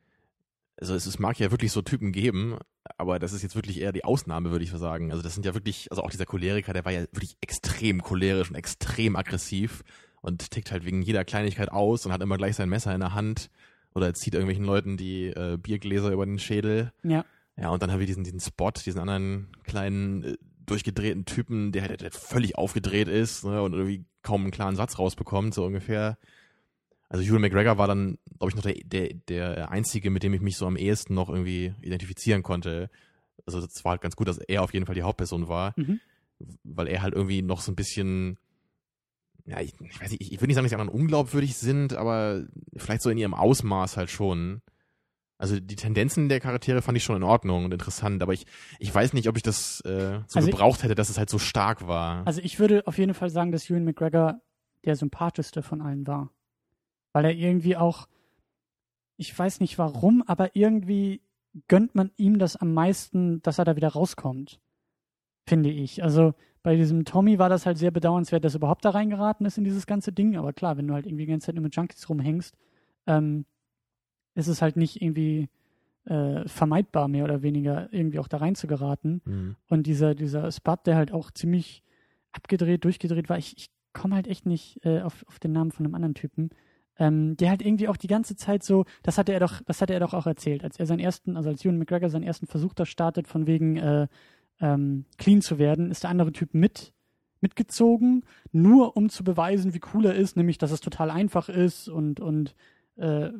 [0.79, 2.59] Also es, es mag ja wirklich so Typen geben,
[2.98, 5.11] aber das ist jetzt wirklich eher die Ausnahme, würde ich so sagen.
[5.11, 8.50] Also das sind ja wirklich, also auch dieser Choleriker, der war ja wirklich extrem cholerisch
[8.50, 9.83] und extrem aggressiv
[10.20, 13.14] und tickt halt wegen jeder Kleinigkeit aus und hat immer gleich sein Messer in der
[13.14, 13.48] Hand
[13.94, 16.92] oder zieht irgendwelchen Leuten die äh, Biergläser über den Schädel.
[17.02, 17.24] Ja,
[17.59, 21.97] Ja, und dann haben wir diesen, diesen Spot, diesen anderen kleinen, äh, durchgedrehten Typen, der,
[21.97, 26.19] der völlig aufgedreht ist ne, und irgendwie kaum einen klaren Satz rausbekommt, so ungefähr.
[27.09, 30.40] Also Ewan McGregor war dann, glaube ich, noch der, der, der Einzige, mit dem ich
[30.40, 32.90] mich so am ehesten noch irgendwie identifizieren konnte.
[33.47, 36.01] Also das war halt ganz gut, dass er auf jeden Fall die Hauptperson war, mhm.
[36.64, 38.38] weil er halt irgendwie noch so ein bisschen,
[39.47, 41.95] ja, ich, ich weiß nicht, ich, ich will nicht sagen, dass die anderen unglaubwürdig sind,
[41.95, 42.45] aber
[42.77, 44.62] vielleicht so in ihrem Ausmaß halt schon.
[45.38, 48.46] Also die Tendenzen der Charaktere fand ich schon in Ordnung und interessant, aber ich,
[48.79, 51.29] ich weiß nicht, ob ich das äh, so Also ich- gebraucht hätte, dass es halt
[51.29, 52.27] so stark war.
[52.27, 54.40] Also ich würde auf jeden Fall sagen, dass Ewan McGregor
[54.85, 56.31] der sympathischste von allen war.
[57.12, 58.07] Weil er irgendwie auch,
[59.16, 61.22] ich weiß nicht warum, aber irgendwie
[61.68, 64.61] gönnt man ihm das am meisten, dass er da wieder rauskommt.
[65.46, 66.03] Finde ich.
[66.03, 69.57] Also bei diesem Tommy war das halt sehr bedauernswert, dass er überhaupt da reingeraten ist
[69.59, 70.37] in dieses ganze Ding.
[70.37, 72.55] Aber klar, wenn du halt irgendwie die ganze Zeit nur mit Junkies rumhängst,
[73.07, 73.46] ähm,
[74.37, 75.49] ist es halt nicht irgendwie
[76.05, 79.20] äh, vermeidbar, mehr oder weniger irgendwie auch da rein zu geraten.
[79.25, 79.57] Hm.
[79.68, 81.83] Und dieser, dieser Spot, der halt auch ziemlich
[82.33, 85.85] abgedreht, durchgedreht war, ich, ich komme halt echt nicht äh, auf, auf den Namen von
[85.85, 86.51] einem anderen Typen.
[86.99, 89.92] Ähm, der halt irgendwie auch die ganze Zeit so, das hatte er doch, das hatte
[89.92, 92.72] er doch auch erzählt, als er seinen ersten, also als Ewan McGregor seinen ersten Versuch
[92.72, 94.07] da startet, von wegen äh,
[94.61, 96.94] ähm, clean zu werden, ist der andere Typ mit
[97.42, 101.88] mitgezogen, nur um zu beweisen, wie cool er ist, nämlich, dass es total einfach ist
[101.88, 102.55] und und
[102.96, 103.30] äh,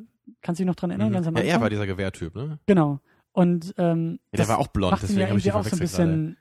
[0.41, 1.09] kannst du dich noch dran erinnern?
[1.09, 1.13] Mhm.
[1.13, 1.55] Ganz am Ja, Anfang?
[1.55, 2.59] er war dieser Gewehrtyp, ne?
[2.65, 2.99] Genau.
[3.31, 5.67] Und ähm, Ja, der war auch blond, deswegen ja habe ich irgendwie die auch so
[5.67, 5.81] ein gerade.
[5.81, 6.37] bisschen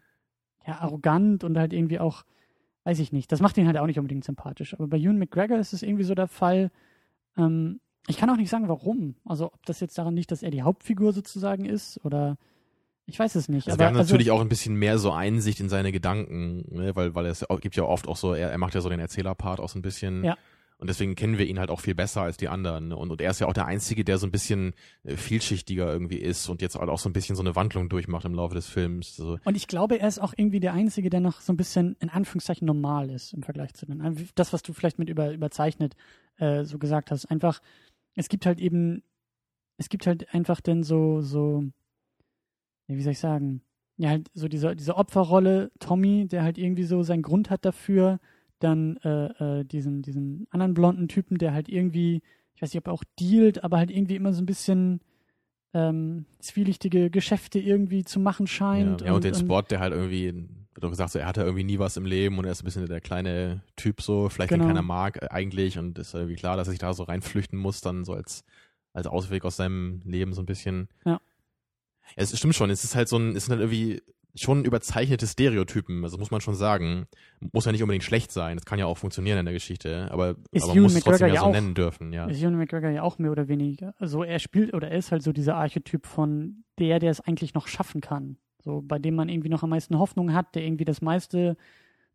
[0.66, 2.24] ja, arrogant und halt irgendwie auch,
[2.84, 4.74] weiß ich nicht, das macht ihn halt auch nicht unbedingt sympathisch.
[4.74, 6.70] Aber bei Ewan McGregor ist es irgendwie so der Fall,
[7.36, 9.16] ähm, ich kann auch nicht sagen, warum.
[9.24, 12.36] Also ob das jetzt daran liegt, dass er die Hauptfigur sozusagen ist oder
[13.08, 13.66] ich weiß es nicht.
[13.68, 16.96] Also aber wir haben natürlich auch ein bisschen mehr so Einsicht in seine Gedanken, ne?
[16.96, 19.60] weil, weil es gibt ja oft auch so, er, er macht ja so den Erzählerpart
[19.60, 20.24] auch so ein bisschen.
[20.24, 20.36] Ja.
[20.78, 22.88] Und deswegen kennen wir ihn halt auch viel besser als die anderen.
[22.88, 22.96] Ne?
[22.96, 26.18] Und, und er ist ja auch der Einzige, der so ein bisschen äh, vielschichtiger irgendwie
[26.18, 28.68] ist und jetzt halt auch so ein bisschen so eine Wandlung durchmacht im Laufe des
[28.68, 29.16] Films.
[29.16, 29.38] So.
[29.44, 32.10] Und ich glaube, er ist auch irgendwie der Einzige, der noch so ein bisschen in
[32.10, 34.28] Anführungszeichen normal ist im Vergleich zu den.
[34.34, 35.96] Das, was du vielleicht mit über, überzeichnet
[36.36, 37.26] äh, so gesagt hast.
[37.26, 37.62] Einfach,
[38.14, 39.02] es gibt halt eben,
[39.78, 41.64] es gibt halt einfach denn so, so,
[42.86, 43.62] wie soll ich sagen,
[43.96, 48.20] ja, halt so diese, diese Opferrolle, Tommy, der halt irgendwie so seinen Grund hat dafür,
[48.58, 52.22] dann äh, äh, diesen, diesen anderen blonden Typen, der halt irgendwie,
[52.54, 55.00] ich weiß nicht, ob er auch dealt, aber halt irgendwie immer so ein bisschen
[55.74, 59.02] ähm, zwielichtige Geschäfte irgendwie zu machen scheint.
[59.02, 60.32] Ja, ja und, und den Spot, der halt irgendwie,
[60.74, 62.64] wie du gesagt hast, er hatte irgendwie nie was im Leben und er ist ein
[62.64, 64.64] bisschen der kleine Typ so, vielleicht genau.
[64.64, 67.58] den keiner mag äh, eigentlich und ist irgendwie klar, dass er sich da so reinflüchten
[67.58, 68.44] muss, dann so als,
[68.94, 70.88] als Ausweg aus seinem Leben so ein bisschen.
[71.04, 71.20] Ja.
[72.14, 74.00] Ja, es stimmt schon, es ist halt so ein, es sind halt irgendwie
[74.36, 77.06] schon überzeichnete Stereotypen, also muss man schon sagen.
[77.52, 80.36] Muss ja nicht unbedingt schlecht sein, das kann ja auch funktionieren in der Geschichte, aber,
[80.52, 82.26] ist aber Ewan muss es trotzdem ja ja so auch- nennen dürfen, ja.
[82.26, 83.94] Ist Ewan McGregor ja auch mehr oder weniger.
[83.98, 87.54] Also er spielt oder er ist halt so dieser Archetyp von der, der es eigentlich
[87.54, 88.36] noch schaffen kann.
[88.62, 91.56] So, bei dem man irgendwie noch am meisten Hoffnung hat, der irgendwie das meiste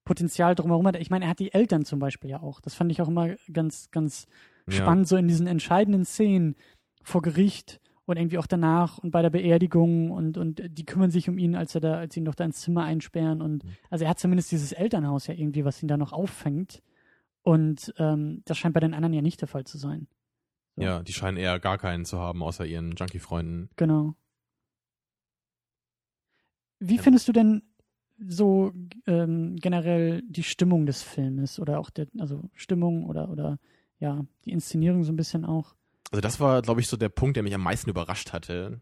[0.05, 0.95] Potenzial drumherum hat.
[0.97, 2.59] Ich meine, er hat die Eltern zum Beispiel ja auch.
[2.61, 4.27] Das fand ich auch immer ganz, ganz
[4.67, 4.75] Ja.
[4.77, 6.55] spannend, so in diesen entscheidenden Szenen
[7.03, 11.29] vor Gericht und irgendwie auch danach und bei der Beerdigung und, und die kümmern sich
[11.29, 13.69] um ihn, als er da, als sie ihn doch da ins Zimmer einsperren und Mhm.
[13.89, 16.81] also er hat zumindest dieses Elternhaus ja irgendwie, was ihn da noch auffängt.
[17.43, 20.07] Und ähm, das scheint bei den anderen ja nicht der Fall zu sein.
[20.75, 20.83] So.
[20.83, 23.69] Ja, die scheinen eher gar keinen zu haben, außer ihren Junkie-Freunden.
[23.77, 24.15] Genau.
[26.79, 27.01] Wie Ja.
[27.01, 27.63] findest du denn
[28.17, 28.71] so
[29.07, 33.57] ähm, generell die Stimmung des Filmes oder auch der, also Stimmung oder oder
[33.99, 35.75] ja, die Inszenierung so ein bisschen auch?
[36.11, 38.81] Also das war, glaube ich, so der Punkt, der mich am meisten überrascht hatte.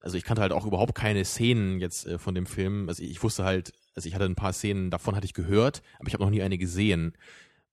[0.00, 2.88] Also ich kannte halt auch überhaupt keine Szenen jetzt äh, von dem Film.
[2.88, 6.08] Also ich, wusste halt, also ich hatte ein paar Szenen, davon hatte ich gehört, aber
[6.08, 7.16] ich habe noch nie eine gesehen.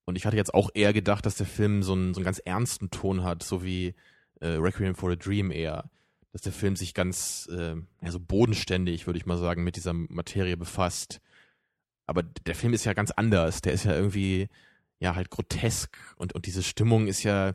[0.05, 2.39] Und ich hatte jetzt auch eher gedacht, dass der Film so einen, so einen ganz
[2.39, 3.95] ernsten Ton hat, so wie
[4.39, 5.89] äh, Requiem for a Dream eher.
[6.31, 9.93] Dass der Film sich ganz, äh, ja, so bodenständig, würde ich mal sagen, mit dieser
[9.93, 11.21] Materie befasst.
[12.07, 13.61] Aber der Film ist ja ganz anders.
[13.61, 14.47] Der ist ja irgendwie,
[14.99, 15.97] ja, halt grotesk.
[16.17, 17.53] Und, und diese Stimmung ist ja,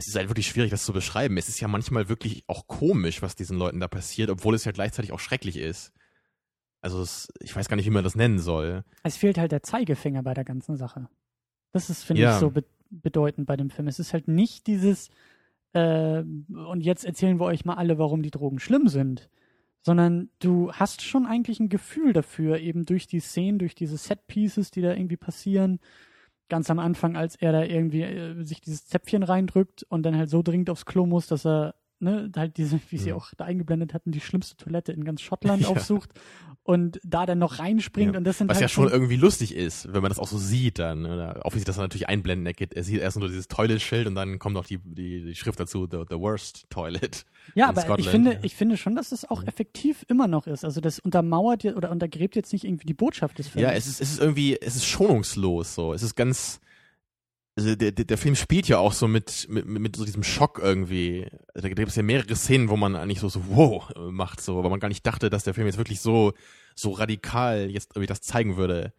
[0.00, 1.36] es ist halt wirklich schwierig, das zu beschreiben.
[1.36, 4.72] Es ist ja manchmal wirklich auch komisch, was diesen Leuten da passiert, obwohl es ja
[4.72, 5.92] gleichzeitig auch schrecklich ist.
[6.80, 8.82] Also es, ich weiß gar nicht, wie man das nennen soll.
[9.02, 11.08] Es fehlt halt der Zeigefinger bei der ganzen Sache.
[11.72, 12.34] Das ist, finde Ja.
[12.34, 13.86] ich, so be bedeutend bei dem Film.
[13.86, 15.10] Es ist halt nicht dieses,
[15.74, 19.28] äh, und jetzt erzählen wir euch mal alle, warum die Drogen schlimm sind,
[19.82, 24.72] sondern du hast schon eigentlich ein Gefühl dafür, eben durch die Szenen, durch diese Set-Pieces,
[24.72, 25.78] die da irgendwie passieren.
[26.50, 30.28] Ganz am Anfang, als er da irgendwie äh, sich dieses Zäpfchen reindrückt und dann halt
[30.28, 33.16] so dringend aufs Klo muss, dass er ne, halt diese, wie sie Mhm.
[33.16, 35.68] auch da eingeblendet hatten, die schlimmste Toilette in ganz Schottland Ja.
[35.68, 36.10] aufsucht
[36.62, 38.18] und da dann noch reinspringt Ja.
[38.18, 40.38] und das sind Was halt ja schon irgendwie lustig ist, wenn man das auch so
[40.38, 41.06] sieht dann.
[41.06, 42.46] Oder auch wie sich das dann natürlich einblenden.
[42.46, 45.34] Er, geht, er sieht erst nur dieses Toilet-Schild und dann kommt noch die, die, die
[45.34, 47.24] Schrift dazu, the, the worst toilet.
[47.54, 49.48] Ja, aber Scotland, ich finde, ich finde schon, dass es auch Mhm.
[49.48, 50.64] effektiv immer noch ist.
[50.64, 53.62] Also das untermauert jetzt oder untergräbt jetzt nicht irgendwie die Botschaft des Films.
[53.66, 55.92] Ja, es ist, es ist irgendwie, es ist schonungslos so.
[55.94, 56.60] Es ist ganz,
[57.60, 60.58] also der, der, der Film spielt ja auch so mit, mit, mit so diesem Schock
[60.62, 61.26] irgendwie.
[61.54, 64.40] Also da gibt es ja mehrere Szenen, wo man eigentlich so, so wow äh, macht,
[64.40, 66.32] so, weil man gar nicht dachte, dass der Film jetzt wirklich so,
[66.74, 68.92] so radikal jetzt irgendwie das zeigen würde.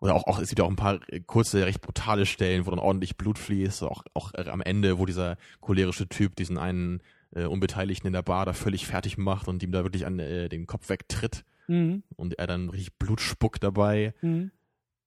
[0.00, 2.70] Oder auch, auch, es gibt ja auch ein paar äh, kurze, recht brutale Stellen, wo
[2.70, 7.00] dann ordentlich Blut fließt, auch, auch äh, am Ende, wo dieser cholerische Typ diesen einen
[7.34, 10.48] äh, Unbeteiligten in der Bar da völlig fertig macht und ihm da wirklich an äh,
[10.48, 12.04] den Kopf wegtritt Mhm.
[12.14, 14.52] und er dann richtig Blut spuckt dabei Mhm.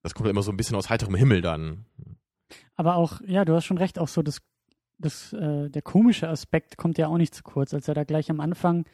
[0.04, 1.86] das kommt ja immer so ein bisschen aus heiterem Himmel dann.
[2.75, 4.41] Aber auch, ja, du hast schon recht, auch so das,
[4.97, 8.29] das, äh, der komische Aspekt kommt ja auch nicht zu kurz, als er da gleich
[8.29, 8.85] am Anfang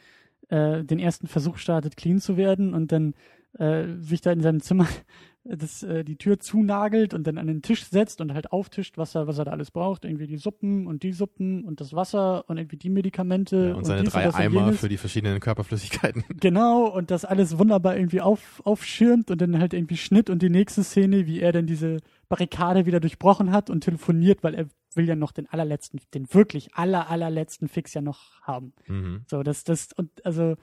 [0.50, 3.14] äh, den ersten Versuch startet, clean zu werden und dann
[3.58, 4.88] äh, sich da in seinem Zimmer
[5.44, 9.16] das, äh, die Tür zunagelt und dann an den Tisch setzt und halt auftischt, was
[9.16, 10.04] er, was er da alles braucht.
[10.04, 13.70] Irgendwie die Suppen und die Suppen und das Wasser und irgendwie die Medikamente.
[13.70, 16.24] Ja, und seine dies drei und Eimer für die verschiedenen Körperflüssigkeiten.
[16.40, 20.50] Genau, und das alles wunderbar irgendwie auf, aufschirmt und dann halt irgendwie Schnitt und die
[20.50, 25.08] nächste Szene, wie er dann diese Barrikade wieder durchbrochen hat und telefoniert, weil er will
[25.08, 28.74] ja noch den allerletzten, den wirklich aller, allerletzten Fix ja noch haben.
[28.88, 29.24] Mhm.
[29.28, 30.56] So, das, das, und also,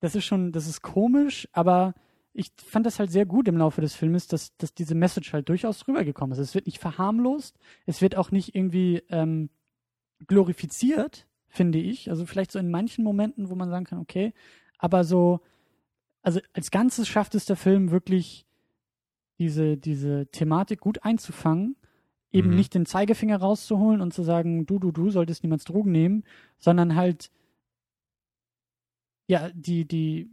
[0.00, 1.94] das ist schon, das ist komisch, aber
[2.32, 5.48] ich fand das halt sehr gut im Laufe des Filmes, dass, dass diese Message halt
[5.48, 6.38] durchaus rübergekommen ist.
[6.38, 9.50] Es wird nicht verharmlost, es wird auch nicht irgendwie ähm,
[10.26, 12.08] glorifiziert, finde ich.
[12.08, 14.32] Also vielleicht so in manchen Momenten, wo man sagen kann, okay,
[14.78, 15.40] aber so,
[16.22, 18.46] also als Ganzes schafft es der Film wirklich,
[19.40, 21.74] diese, diese Thematik gut einzufangen,
[22.30, 22.56] eben Mhm.
[22.56, 26.22] nicht den Zeigefinger rauszuholen und zu sagen, du, du, du solltest niemals Drogen nehmen,
[26.58, 27.32] sondern halt
[29.26, 30.28] ja, die, die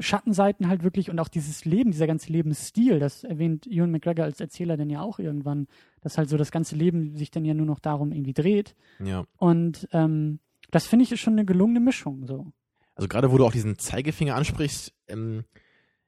[0.00, 4.40] Schattenseiten halt wirklich und auch dieses Leben, dieser ganze Lebensstil, das erwähnt Ewan McGregor als
[4.40, 5.68] Erzähler dann ja auch irgendwann,
[6.00, 8.74] dass halt so das ganze Leben sich dann ja nur noch darum irgendwie dreht.
[8.98, 9.24] Ja.
[9.36, 12.52] Und ähm, das finde ich ist schon eine gelungene Mischung so.
[12.96, 15.44] Also gerade wo du auch diesen Zeigefinger ansprichst, ähm,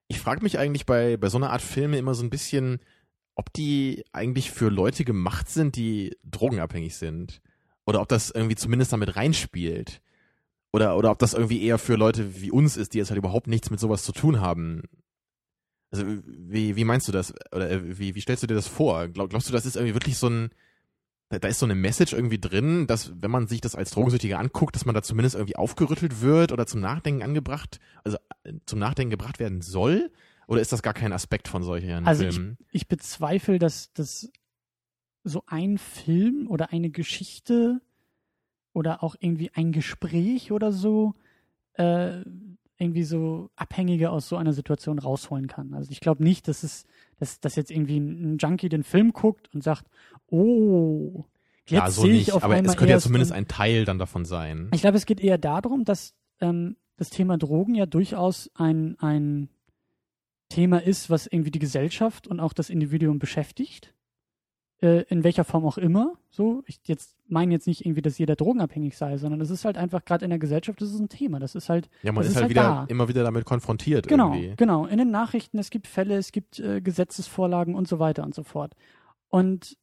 [0.08, 2.80] ich frage mich eigentlich bei, bei so einer Art Filme immer so ein bisschen,
[3.34, 7.40] ob die eigentlich für Leute gemacht sind, die drogenabhängig sind.
[7.84, 10.00] Oder ob das irgendwie zumindest damit reinspielt.
[10.72, 13.46] Oder, oder ob das irgendwie eher für Leute wie uns ist, die jetzt halt überhaupt
[13.46, 14.82] nichts mit sowas zu tun haben.
[15.90, 17.32] Also wie, wie meinst du das?
[17.52, 19.08] Oder äh, wie, wie stellst du dir das vor?
[19.08, 20.50] Glaub, glaubst du, das ist irgendwie wirklich so ein,
[21.28, 24.38] da, da ist so eine Message irgendwie drin, dass wenn man sich das als Drogensüchtiger
[24.38, 28.78] anguckt, dass man da zumindest irgendwie aufgerüttelt wird oder zum Nachdenken angebracht, also äh, zum
[28.78, 30.10] Nachdenken gebracht werden soll?
[30.46, 32.56] Oder ist das gar kein Aspekt von solchen Also Filmen?
[32.68, 34.30] ich, ich bezweifle, dass das
[35.24, 37.80] so ein Film oder eine Geschichte
[38.72, 41.14] oder auch irgendwie ein Gespräch oder so
[41.72, 42.22] äh,
[42.78, 45.74] irgendwie so Abhängige aus so einer Situation rausholen kann.
[45.74, 46.86] Also ich glaube nicht, dass es,
[47.18, 49.86] dass, dass jetzt irgendwie ein Junkie den Film guckt und sagt,
[50.28, 51.24] oh,
[51.66, 53.84] jetzt ja, so sehe nicht, ich auf aber einmal es könnte ja zumindest ein Teil
[53.84, 54.70] dann davon sein.
[54.74, 59.48] Ich glaube, es geht eher darum, dass ähm, das Thema Drogen ja durchaus ein, ein
[60.48, 63.94] Thema ist, was irgendwie die Gesellschaft und auch das Individuum beschäftigt.
[64.82, 66.14] Äh, in welcher Form auch immer.
[66.28, 69.78] So, ich jetzt meine jetzt nicht irgendwie, dass jeder drogenabhängig sei, sondern es ist halt
[69.78, 71.38] einfach gerade in der Gesellschaft, das ist ein Thema.
[71.38, 72.84] Das ist halt Ja, man das ist, ist halt halt wieder da.
[72.88, 74.54] immer wieder damit konfrontiert Genau, irgendwie.
[74.56, 74.84] genau.
[74.84, 78.42] In den Nachrichten, es gibt Fälle, es gibt äh, Gesetzesvorlagen und so weiter und so
[78.42, 78.74] fort.
[79.28, 79.78] Und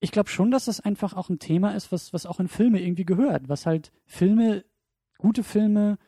[0.00, 2.82] ich glaube schon, dass das einfach auch ein Thema ist, was, was auch in Filme
[2.82, 3.48] irgendwie gehört.
[3.48, 4.64] Was halt Filme,
[5.18, 5.98] gute Filme,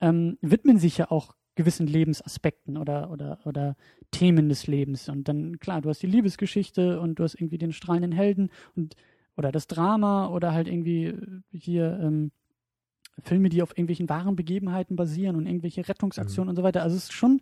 [0.00, 3.76] ähm, widmen sich ja auch gewissen Lebensaspekten oder, oder, oder
[4.10, 5.10] Themen des Lebens.
[5.10, 8.96] Und dann, klar, du hast die Liebesgeschichte und du hast irgendwie den strahlenden Helden und
[9.36, 11.16] oder das Drama oder halt irgendwie äh,
[11.52, 12.30] hier ähm,
[13.22, 16.82] Filme, die auf irgendwelchen wahren Begebenheiten basieren und irgendwelche Rettungsaktionen und so weiter.
[16.82, 17.40] Also es ist schon,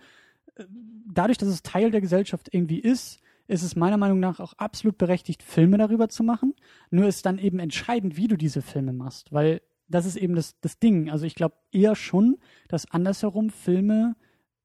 [0.57, 0.65] äh,
[1.13, 4.99] dadurch, dass es Teil der Gesellschaft irgendwie ist, ist es meiner Meinung nach auch absolut
[4.99, 6.55] berechtigt, Filme darüber zu machen.
[6.91, 10.59] Nur ist dann eben entscheidend, wie du diese Filme machst, weil das ist eben das,
[10.61, 11.11] das Ding.
[11.11, 12.37] Also ich glaube eher schon,
[12.69, 14.17] dass andersherum Filme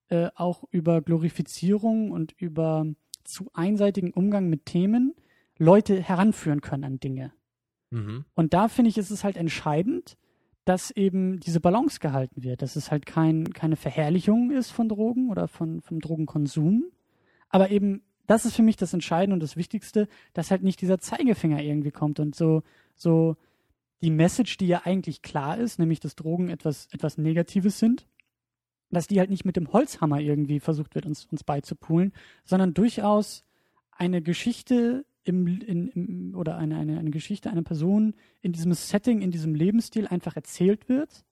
[0.09, 2.85] äh, auch über Glorifizierung und über
[3.23, 5.15] zu einseitigen Umgang mit Themen
[5.57, 7.31] Leute heranführen können an Dinge.
[7.89, 8.25] Mhm.
[8.33, 10.17] Und da finde ich, ist es halt entscheidend,
[10.65, 15.29] dass eben diese Balance gehalten wird, dass es halt kein, keine Verherrlichung ist von Drogen
[15.29, 16.85] oder von, vom Drogenkonsum.
[17.49, 20.99] Aber eben, das ist für mich das Entscheidende und das Wichtigste, dass halt nicht dieser
[20.99, 22.63] Zeigefinger irgendwie kommt und so,
[22.95, 23.35] so
[24.03, 28.07] die Message, die ja eigentlich klar ist, nämlich dass Drogen etwas, etwas Negatives sind,
[28.89, 32.13] dass die halt nicht mit dem Holzhammer irgendwie versucht wird, uns, uns beizupulen,
[32.43, 33.43] sondern durchaus
[33.91, 39.21] eine Geschichte im, in, im, oder eine, eine, eine Geschichte einer Person in diesem Setting,
[39.21, 41.25] in diesem Lebensstil einfach erzählt wird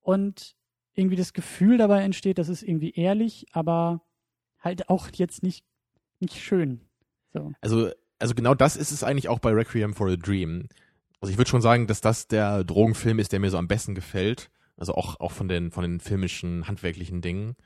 [0.00, 0.56] und
[0.94, 4.02] irgendwie das Gefühl dabei entsteht, dass es irgendwie ehrlich, aber
[4.58, 5.64] halt auch jetzt nicht,
[6.20, 6.80] nicht schön.
[7.32, 7.52] So.
[7.60, 10.68] Also, also genau das ist es eigentlich auch bei Requiem for a Dream.
[11.20, 13.94] Also ich würde schon sagen, dass das der Drogenfilm ist, der mir so am besten
[13.94, 14.50] gefällt.
[14.76, 17.56] Also auch, auch von den, von den filmischen, handwerklichen Dingen.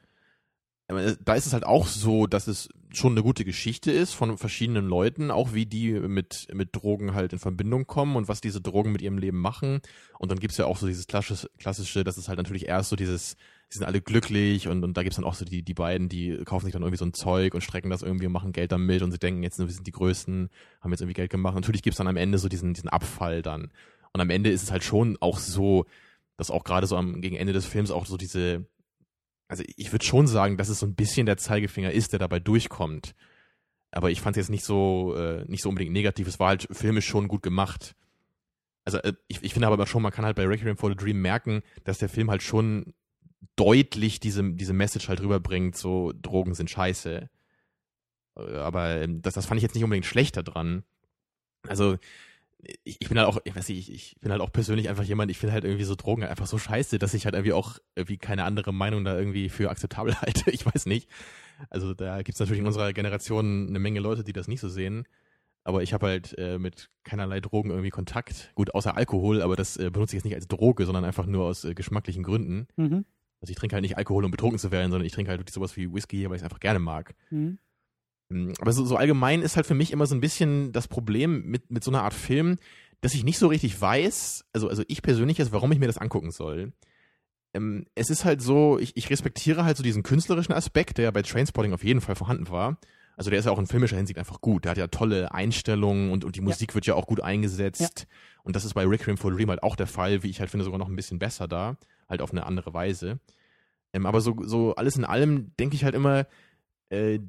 [0.89, 4.37] Aber da ist es halt auch so, dass es schon eine gute Geschichte ist von
[4.37, 8.61] verschiedenen Leuten, auch wie die mit, mit Drogen halt in Verbindung kommen und was diese
[8.61, 9.81] Drogen mit ihrem Leben machen.
[10.19, 12.97] Und dann gibt's ja auch so dieses klassische, klassische das ist halt natürlich erst so
[12.97, 13.37] dieses,
[13.73, 16.37] die sind alle glücklich und, und da gibt's dann auch so die, die beiden, die
[16.45, 19.01] kaufen sich dann irgendwie so ein Zeug und strecken das irgendwie und machen Geld damit
[19.01, 20.51] und sie denken jetzt, wir sind die Größten,
[20.83, 21.55] haben jetzt irgendwie Geld gemacht.
[21.55, 23.73] Natürlich gibt's dann am Ende so diesen, diesen Abfall dann.
[24.13, 25.87] Und am Ende ist es halt schon auch so,
[26.37, 28.67] dass auch gerade so am gegen Ende des Films auch so diese,
[29.49, 32.41] also ich würde schon sagen, dass es so ein bisschen der Zeigefinger ist, der dabei
[32.41, 33.15] durchkommt.
[33.91, 36.29] Aber ich fand es jetzt nicht so, äh, nicht so unbedingt negativ.
[36.29, 37.95] Es war halt filmisch schon gut gemacht.
[38.85, 41.23] Also äh, ich, ich finde aber schon, man kann halt bei Requiem for the Dream
[41.23, 42.93] merken, dass der Film halt schon
[43.57, 47.29] deutlich diese, diese Message halt rüberbringt, so Drogen sind scheiße.
[48.35, 50.85] Aber ähm, das, das fand ich jetzt nicht unbedingt schlechter dran.
[51.67, 51.99] Also
[52.85, 55.05] ich, ich bin halt auch, ich weiß nicht, ich, ich bin halt auch persönlich einfach
[55.05, 57.79] jemand, ich finde halt irgendwie so Drogen einfach so scheiße, dass ich halt irgendwie auch
[57.95, 60.51] irgendwie keine andere Meinung da irgendwie für akzeptabel halte.
[60.51, 61.09] Ich weiß nicht.
[61.71, 65.07] Also da gibt's natürlich in unserer Generation eine Menge Leute, die das nicht so sehen.
[65.65, 68.51] Aber ich habe halt äh, mit keinerlei Drogen irgendwie Kontakt.
[68.57, 71.45] Gut, außer Alkohol, aber das äh, benutze ich jetzt nicht als Droge, sondern einfach nur
[71.45, 72.67] aus äh, geschmacklichen Gründen.
[72.77, 73.05] Mhm.
[73.43, 75.55] Also ich trinke halt nicht Alkohol, um betrunken zu werden, sondern ich trinke halt wirklich
[75.55, 77.15] sowas wie Whisky, weil ich es einfach gerne mag.
[77.31, 77.59] Mhm.
[78.61, 81.71] Aber so, so allgemein ist halt für mich immer so ein bisschen das Problem mit,
[81.71, 82.57] mit so einer Art Film,
[83.01, 85.99] dass ich nicht so richtig weiß, also, also ich persönlich jetzt, warum ich mir das
[85.99, 86.73] angucken soll.
[87.53, 91.11] Ähm, es ist halt so, ich, ich respektiere halt so diesen künstlerischen Aspekt, der ja
[91.11, 92.79] bei Trainspotting auf jeden Fall vorhanden war.
[93.17, 94.65] Also der ist ja auch in filmischer Hinsicht einfach gut.
[94.65, 98.07] Der hat ja tolle Einstellungen und, und die Musik wird ja auch gut eingesetzt.
[98.43, 100.65] Und das ist bei Requiem for Dream halt auch der Fall, wie ich halt finde,
[100.65, 101.77] sogar noch ein bisschen besser da.
[102.09, 103.21] Halt auf eine andere Weise.
[103.93, 106.27] Ähm, aber so, so alles in allem denke ich halt immer,
[106.91, 107.21] äh,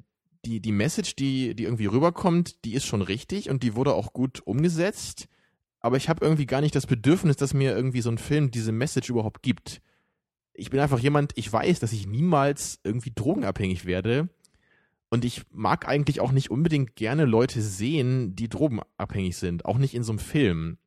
[0.45, 4.13] die, die Message, die, die irgendwie rüberkommt, die ist schon richtig und die wurde auch
[4.13, 5.27] gut umgesetzt.
[5.79, 8.71] Aber ich habe irgendwie gar nicht das Bedürfnis, dass mir irgendwie so ein Film diese
[8.71, 9.81] Message überhaupt gibt.
[10.53, 14.29] Ich bin einfach jemand, ich weiß, dass ich niemals irgendwie drogenabhängig werde.
[15.09, 19.65] Und ich mag eigentlich auch nicht unbedingt gerne Leute sehen, die drogenabhängig sind.
[19.65, 20.77] Auch nicht in so einem Film.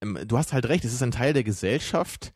[0.00, 2.32] Ähm, du hast halt recht, es ist ein Teil der Gesellschaft,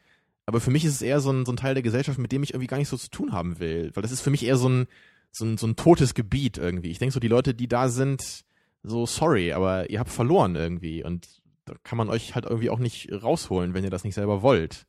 [0.46, 2.42] aber für mich ist es eher so ein, so ein Teil der Gesellschaft, mit dem
[2.42, 3.90] ich irgendwie gar nicht so zu tun haben will.
[3.94, 4.86] Weil das ist für mich eher so ein,
[5.30, 6.90] so ein, so ein totes Gebiet irgendwie.
[6.90, 8.44] Ich denke so, die Leute, die da sind,
[8.82, 11.02] so sorry, aber ihr habt verloren irgendwie.
[11.02, 14.42] Und da kann man euch halt irgendwie auch nicht rausholen, wenn ihr das nicht selber
[14.42, 14.86] wollt.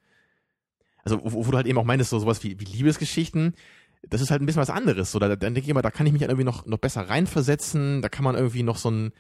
[1.04, 3.54] Also, wo, wo du halt eben auch meinst, so sowas wie, wie Liebesgeschichten,
[4.10, 5.12] das ist halt ein bisschen was anderes.
[5.12, 7.08] So, da, dann denke ich immer, da kann ich mich halt irgendwie noch, noch besser
[7.08, 9.14] reinversetzen, da kann man irgendwie noch so ein,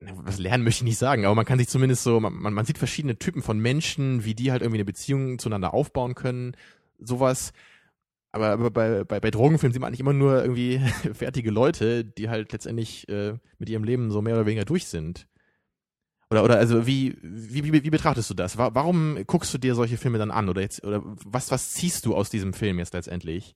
[0.00, 2.78] was lernen möchte ich nicht sagen, aber man kann sich zumindest so, man, man sieht
[2.78, 6.56] verschiedene Typen von Menschen, wie die halt irgendwie eine Beziehung zueinander aufbauen können,
[6.98, 7.52] sowas.
[8.32, 10.78] Aber, aber bei, bei, bei Drogenfilmen sieht man eigentlich immer nur irgendwie
[11.14, 15.26] fertige Leute, die halt letztendlich äh, mit ihrem Leben so mehr oder weniger durch sind.
[16.30, 18.58] Oder, oder also wie, wie, wie, wie betrachtest du das?
[18.58, 20.48] Warum guckst du dir solche Filme dann an?
[20.48, 23.54] Oder jetzt, oder was, was ziehst du aus diesem Film jetzt letztendlich?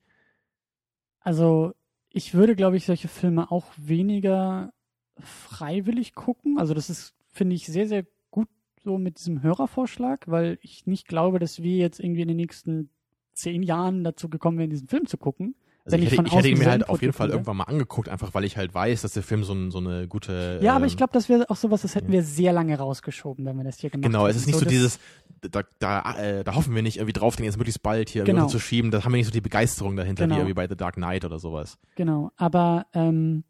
[1.19, 1.75] Also,
[2.11, 4.73] ich würde, glaube ich, solche Filme auch weniger
[5.23, 6.59] freiwillig gucken.
[6.59, 8.49] Also das ist, finde ich, sehr, sehr gut
[8.83, 12.91] so mit diesem Hörervorschlag, weil ich nicht glaube, dass wir jetzt irgendwie in den nächsten
[13.33, 15.55] zehn Jahren dazu gekommen wären, diesen Film zu gucken.
[15.85, 18.35] Also ich, hätte, ich hätte ihn mir halt auf jeden Fall irgendwann mal angeguckt, einfach
[18.35, 20.61] weil ich halt weiß, dass der Film so, ein, so eine gute.
[20.63, 23.47] Ja, aber ich ähm, glaube, das wäre auch sowas, das hätten wir sehr lange rausgeschoben,
[23.47, 24.29] wenn wir das hier gemacht genau, hätten.
[24.29, 25.01] Genau, es ist nicht so, so dieses,
[25.41, 28.47] da, da, äh, da hoffen wir nicht irgendwie drauf, den jetzt möglichst bald hier genau.
[28.47, 28.91] zu schieben.
[28.91, 30.37] Da haben wir nicht so die Begeisterung dahinter, genau.
[30.37, 31.79] wie irgendwie bei The Dark Knight oder sowas.
[31.95, 33.45] Genau, aber ähm,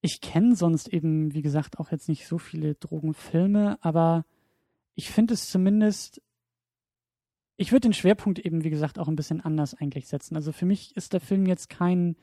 [0.00, 4.24] ich kenne sonst eben, wie gesagt, auch jetzt nicht so viele Drogenfilme, aber
[4.94, 6.22] ich finde es zumindest,
[7.56, 10.36] ich würde den Schwerpunkt eben, wie gesagt, auch ein bisschen anders eigentlich setzen.
[10.36, 12.16] Also für mich ist der Film jetzt kein,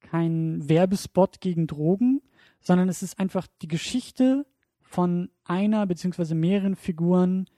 [0.00, 2.22] kein Werbespot gegen Drogen,
[2.60, 4.46] sondern es ist einfach die Geschichte
[4.80, 7.50] von einer beziehungsweise mehreren Figuren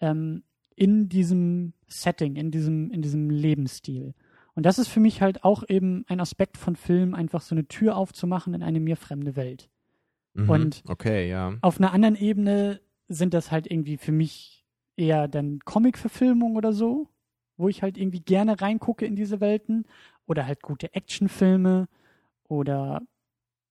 [0.00, 0.42] ähm,
[0.74, 4.14] in diesem Setting, in diesem, in diesem Lebensstil.
[4.56, 7.68] Und das ist für mich halt auch eben ein Aspekt von Film, einfach so eine
[7.68, 9.68] Tür aufzumachen in eine mir fremde Welt.
[10.32, 11.54] Mhm, und okay, ja.
[11.60, 14.64] auf einer anderen Ebene sind das halt irgendwie für mich
[14.96, 17.08] eher dann Comic-Verfilmungen oder so,
[17.58, 19.84] wo ich halt irgendwie gerne reingucke in diese Welten.
[20.26, 21.86] Oder halt gute Actionfilme
[22.48, 23.00] oder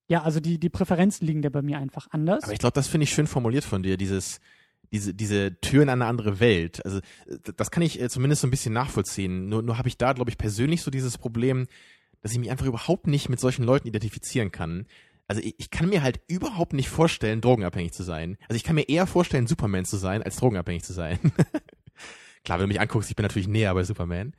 [0.08, 2.44] ja, also die, die Präferenzen liegen da bei mir einfach anders.
[2.44, 4.40] Aber ich glaube, das finde ich schön formuliert von dir, dieses,
[4.92, 6.84] diese, diese Tür in eine andere Welt.
[6.86, 7.00] Also
[7.56, 9.50] das kann ich äh, zumindest so ein bisschen nachvollziehen.
[9.50, 11.68] Nur, nur habe ich da, glaube ich, persönlich so dieses Problem,
[12.22, 14.88] dass ich mich einfach überhaupt nicht mit solchen Leuten identifizieren kann.
[15.28, 18.38] Also ich, ich kann mir halt überhaupt nicht vorstellen, drogenabhängig zu sein.
[18.48, 21.20] Also ich kann mir eher vorstellen, Superman zu sein, als drogenabhängig zu sein.
[22.44, 24.36] Klar, wenn du mich anguckst, ich bin natürlich näher bei Superman.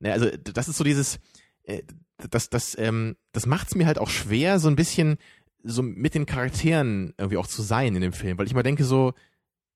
[0.00, 1.18] Ne, also das ist so dieses,
[1.64, 1.82] äh,
[2.30, 5.16] das, das, ähm, das macht es mir halt auch schwer, so ein bisschen
[5.64, 8.84] so mit den Charakteren irgendwie auch zu sein in dem Film, weil ich mal denke
[8.84, 9.14] so,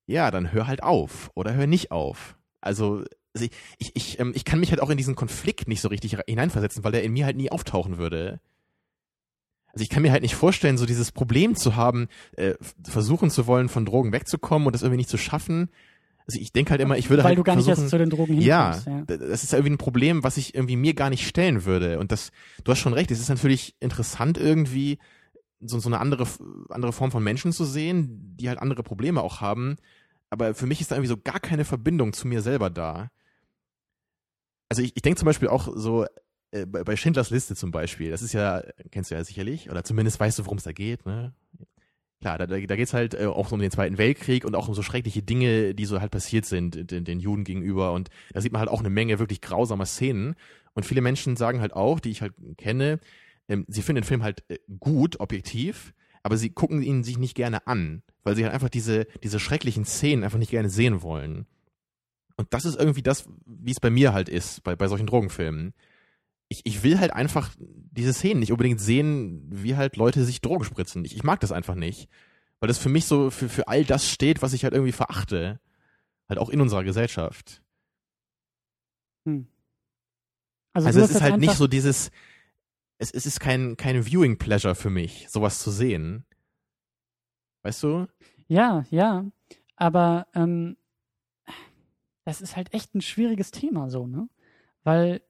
[0.09, 2.37] ja, dann hör halt auf oder hör nicht auf.
[2.61, 5.89] Also, ich, ich, ich, ähm, ich kann mich halt auch in diesen Konflikt nicht so
[5.89, 8.41] richtig hineinversetzen, weil der in mir halt nie auftauchen würde.
[9.73, 13.47] Also ich kann mir halt nicht vorstellen, so dieses Problem zu haben, äh, versuchen zu
[13.47, 15.69] wollen, von Drogen wegzukommen und das irgendwie nicht zu schaffen.
[16.27, 17.99] Also ich denke halt immer, ich würde Weil halt du gar versuchen, nicht erst zu
[17.99, 18.47] den Drogen hinkommst.
[18.47, 21.99] Ja, ja, das ist irgendwie ein Problem, was ich irgendwie mir gar nicht stellen würde.
[21.99, 22.33] Und das,
[22.65, 24.99] du hast schon recht, es ist natürlich interessant irgendwie,
[25.61, 26.27] so, so eine andere,
[26.71, 29.77] andere Form von Menschen zu sehen, die halt andere Probleme auch haben
[30.31, 33.11] aber für mich ist da irgendwie so gar keine Verbindung zu mir selber da.
[34.69, 36.07] Also ich, ich denke zum Beispiel auch so
[36.51, 40.21] äh, bei, Schindlers Liste zum Beispiel, das ist ja, kennst du ja sicherlich, oder zumindest
[40.21, 41.35] weißt du, worum es da geht, ne?
[42.21, 44.67] Klar, da, da, da geht es halt äh, auch um den Zweiten Weltkrieg und auch
[44.67, 47.93] um so schreckliche Dinge, die so halt passiert sind den, den Juden gegenüber.
[47.93, 50.35] Und da sieht man halt auch eine Menge wirklich grausamer Szenen.
[50.75, 52.99] Und viele Menschen sagen halt auch, die ich halt kenne,
[53.49, 57.35] ähm, sie finden den Film halt äh, gut, objektiv, aber sie gucken ihn sich nicht
[57.35, 61.47] gerne an, weil sie halt einfach diese, diese schrecklichen Szenen einfach nicht gerne sehen wollen.
[62.37, 65.75] Und das ist irgendwie das, wie es bei mir halt ist, bei, bei solchen Drogenfilmen.
[66.49, 70.65] Ich, ich will halt einfach diese Szenen nicht unbedingt sehen, wie halt Leute sich Drogen
[70.65, 71.05] spritzen.
[71.05, 72.09] Ich, ich mag das einfach nicht.
[72.61, 75.61] Weil das für mich so für, für all das steht, was ich halt irgendwie verachte.
[76.29, 77.63] Halt auch in unserer Gesellschaft.
[79.27, 79.49] Hm.
[80.73, 82.11] Also, also es ist halt nicht so dieses,
[82.99, 86.25] es, es ist kein, kein Viewing Pleasure für mich, sowas zu sehen.
[87.63, 88.07] Weißt du?
[88.49, 89.25] Ja, ja.
[89.77, 90.77] Aber ähm,
[92.25, 94.29] das ist halt echt ein schwieriges Thema so, ne?
[94.83, 95.23] Weil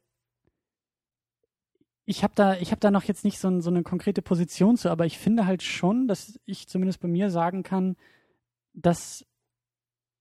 [2.07, 4.89] ich habe da, ich habe da noch jetzt nicht so, so eine konkrete Position zu,
[4.89, 7.97] aber ich finde halt schon, dass ich zumindest bei mir sagen kann,
[8.73, 9.27] dass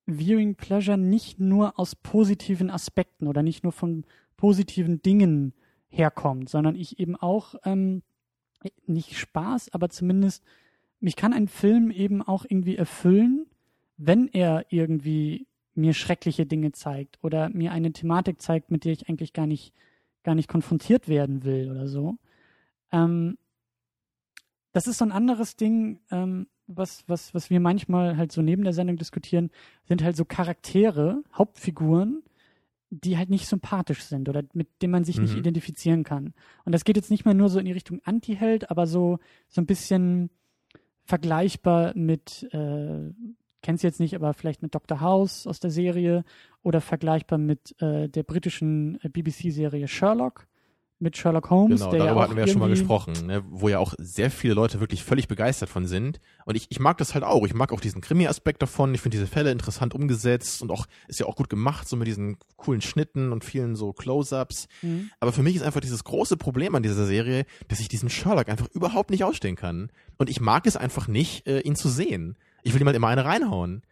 [0.05, 5.53] Viewing Pleasure nicht nur aus positiven Aspekten oder nicht nur von positiven Dingen
[5.89, 8.03] herkommt, sondern ich eben auch ähm,
[8.85, 10.43] nicht Spaß, aber zumindest
[10.99, 13.45] mich kann ein Film eben auch irgendwie erfüllen,
[13.97, 19.07] wenn er irgendwie mir schreckliche Dinge zeigt oder mir eine Thematik zeigt, mit der ich
[19.07, 19.73] eigentlich gar nicht
[20.23, 22.17] gar nicht konfrontiert werden will oder so.
[22.91, 23.37] Ähm,
[24.73, 28.63] das ist so ein anderes Ding, ähm, was, was, was wir manchmal halt so neben
[28.63, 29.51] der Sendung diskutieren,
[29.85, 32.23] sind halt so Charaktere, Hauptfiguren,
[32.89, 35.39] die halt nicht sympathisch sind oder mit denen man sich nicht Mhm.
[35.39, 36.33] identifizieren kann.
[36.63, 39.19] Und das geht jetzt nicht mal nur so in die Richtung Anti-Held, aber so,
[39.49, 40.29] so ein bisschen
[41.03, 43.11] vergleichbar mit, äh,
[43.61, 45.01] kennst jetzt nicht, aber vielleicht mit Dr.
[45.01, 46.23] House aus der Serie
[46.63, 50.47] oder vergleichbar mit äh, der britischen äh, BBC-Serie Sherlock,
[50.99, 53.69] mit Sherlock Holmes, Genau, ja darüber auch hatten wir ja schon mal gesprochen, ne, wo
[53.69, 56.19] ja auch sehr viele Leute wirklich völlig begeistert von sind.
[56.45, 57.45] Und ich, ich mag das halt auch.
[57.45, 58.93] Ich mag auch diesen Krimi-Aspekt davon.
[58.95, 62.07] Ich finde diese Fälle interessant umgesetzt und auch ist ja auch gut gemacht, so mit
[62.07, 64.67] diesen coolen Schnitten und vielen so Close-ups.
[64.81, 65.11] Mhm.
[65.19, 68.49] Aber für mich ist einfach dieses große Problem an dieser Serie, dass ich diesen Sherlock
[68.49, 69.91] einfach überhaupt nicht ausstehen kann.
[70.17, 72.37] Und ich mag es einfach nicht, äh, ihn zu sehen.
[72.63, 73.83] Ich will ihm halt immer eine reinhauen.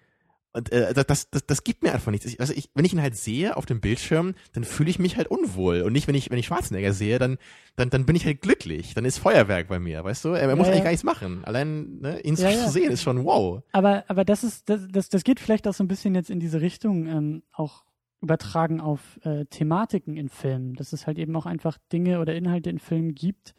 [0.55, 2.25] Und äh, das, das, das gibt mir einfach nichts.
[2.25, 5.17] Ich, also ich, wenn ich ihn halt sehe auf dem Bildschirm, dann fühle ich mich
[5.17, 5.81] halt unwohl.
[5.81, 7.37] Und nicht, wenn ich, wenn ich Schwarzenegger sehe, dann,
[7.75, 8.93] dann, dann bin ich halt glücklich.
[8.93, 10.29] Dann ist Feuerwerk bei mir, weißt du?
[10.29, 10.83] Er, er muss Ja, eigentlich ja.
[10.85, 11.43] gar nichts machen.
[11.43, 12.69] Allein ne, ihn Ja, zu ja.
[12.69, 13.63] sehen ist schon wow.
[13.73, 16.39] Aber, aber das ist, das, das, das geht vielleicht auch so ein bisschen jetzt in
[16.39, 17.83] diese Richtung, ähm, auch
[18.21, 20.75] übertragen auf äh, Thematiken in Filmen.
[20.75, 23.53] Dass es halt eben auch einfach Dinge oder Inhalte in Filmen gibt,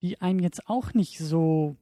[0.00, 1.76] die einem jetzt auch nicht so,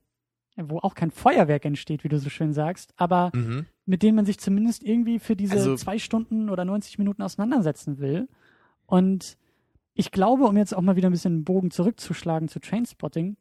[0.56, 3.66] wo auch kein Feuerwerk entsteht, wie du so schön sagst, aber Mhm.
[3.86, 7.98] Mit denen man sich zumindest irgendwie für diese Also- zwei Stunden oder 90 Minuten auseinandersetzen
[7.98, 8.28] will.
[8.86, 9.36] Und
[9.94, 13.36] ich glaube, um jetzt auch mal wieder ein bisschen den Bogen zurückzuschlagen zu Trainspotting,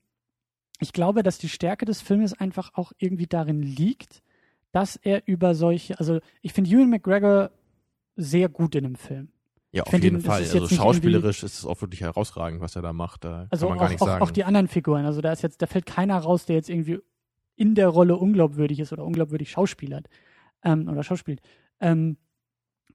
[0.79, 4.21] ich glaube, dass die Stärke des Filmes einfach auch irgendwie darin liegt,
[4.71, 7.49] dass er über solche, also ich finde Ewan McGregor
[8.17, 9.29] sehr gut in dem Film.
[9.71, 10.41] Ja, auf jeden ihn- Fall.
[10.41, 13.23] Also nicht schauspielerisch ist es auch wirklich herausragend, was er da macht.
[13.25, 14.23] Da Also kann man gar auch, nichts auch, sagen.
[14.23, 15.05] auch die anderen Figuren.
[15.05, 16.99] Also da ist jetzt, da fällt keiner raus, der jetzt irgendwie
[17.57, 20.07] in der Rolle unglaubwürdig ist oder unglaubwürdig schauspielert
[20.63, 21.41] ähm, oder schauspielt.
[21.79, 22.17] Ähm,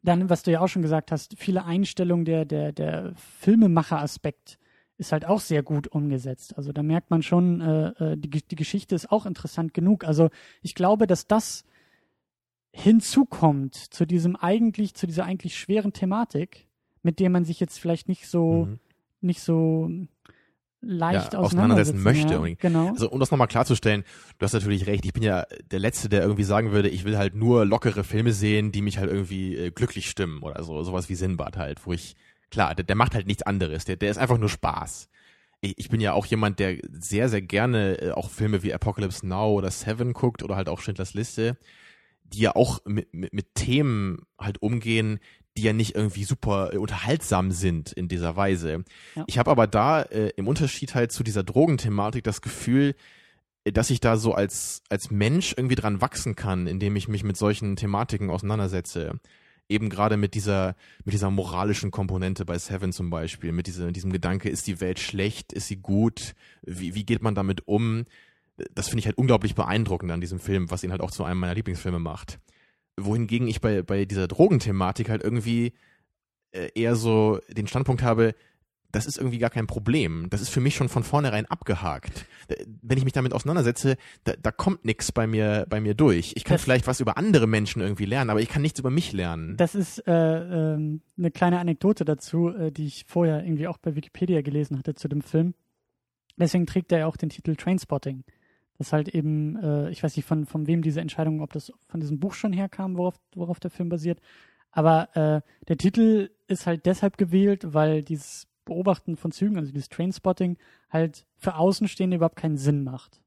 [0.02, 4.58] dann, was du ja auch schon gesagt hast, viele Einstellungen der, der, der Filmemacher-Aspekt
[4.96, 6.56] ist halt auch sehr gut umgesetzt.
[6.56, 10.04] Also da merkt man schon, äh, äh, die, die Geschichte ist auch interessant genug.
[10.04, 10.30] Also
[10.62, 11.64] ich glaube, dass das
[12.72, 16.68] hinzukommt zu diesem eigentlich, zu dieser eigentlich schweren Thematik,
[17.02, 18.78] mit der man sich jetzt vielleicht nicht so, Mhm.
[19.20, 19.90] nicht so
[20.80, 22.34] leicht Ja, auseinandersetzen möchte.
[22.34, 22.90] Ja, genau.
[22.90, 24.04] Also, um das nochmal klarzustellen,
[24.38, 27.18] du hast natürlich recht, ich bin ja der Letzte, der irgendwie sagen würde, ich will
[27.18, 31.08] halt nur lockere Filme sehen, die mich halt irgendwie äh, glücklich stimmen oder so, sowas
[31.08, 32.16] wie Sinbad halt, wo ich,
[32.50, 35.08] klar, der, der macht halt nichts anderes, der, der ist einfach nur Spaß.
[35.60, 39.26] Ich, ich bin ja auch jemand, der sehr, sehr gerne äh, auch Filme wie Apocalypse
[39.26, 41.58] Now oder Seven guckt oder halt auch Schindlers Liste,
[42.24, 45.18] die ja auch mit, mit, mit Themen halt umgehen,
[45.60, 48.84] die ja nicht irgendwie super äh, unterhaltsam sind in dieser Weise.
[49.14, 49.24] Ja.
[49.26, 52.94] Ich habe aber da äh, im Unterschied halt zu dieser Drogenthematik das Gefühl,
[53.64, 57.24] äh, dass ich da so als, als Mensch irgendwie dran wachsen kann, indem ich mich
[57.24, 59.20] mit solchen Thematiken auseinandersetze.
[59.68, 64.12] Eben gerade mit dieser, mit dieser moralischen Komponente bei Seven zum Beispiel, mit dieser, diesem
[64.12, 68.06] Gedanke, ist die Welt schlecht, ist sie gut, wie, wie geht man damit um?
[68.74, 71.38] Das finde ich halt unglaublich beeindruckend an diesem Film, was ihn halt auch zu einem
[71.38, 72.40] meiner Lieblingsfilme macht.
[72.98, 75.72] Wohingegen ich bei, bei dieser Drogenthematik halt irgendwie
[76.52, 78.34] äh, eher so den Standpunkt habe,
[78.92, 80.26] das ist irgendwie gar kein Problem.
[80.30, 82.26] Das ist für mich schon von vornherein abgehakt.
[82.48, 86.32] Äh, Wenn ich mich damit auseinandersetze, da, da kommt nichts bei mir, bei mir durch.
[86.34, 88.90] Ich kann Das- vielleicht was über andere Menschen irgendwie lernen, aber ich kann nichts über
[88.90, 89.56] mich lernen.
[89.56, 90.12] Das ist äh,
[90.74, 94.94] ähm, eine kleine Anekdote dazu, äh, die ich vorher irgendwie auch bei Wikipedia gelesen hatte
[94.96, 95.54] zu dem Film.
[96.36, 98.24] Deswegen trägt er ja auch den Titel Trainspotting.
[98.80, 102.00] Das halt eben, äh, ich weiß nicht von, von wem diese Entscheidung, ob das von
[102.00, 104.22] diesem Buch schon herkam, worauf, worauf der Film basiert.
[104.70, 109.90] Aber äh, der Titel ist halt deshalb gewählt, weil dieses Beobachten von Zügen, also dieses
[109.90, 110.56] Trainspotting,
[110.88, 113.20] halt für Außenstehende überhaupt keinen Sinn macht.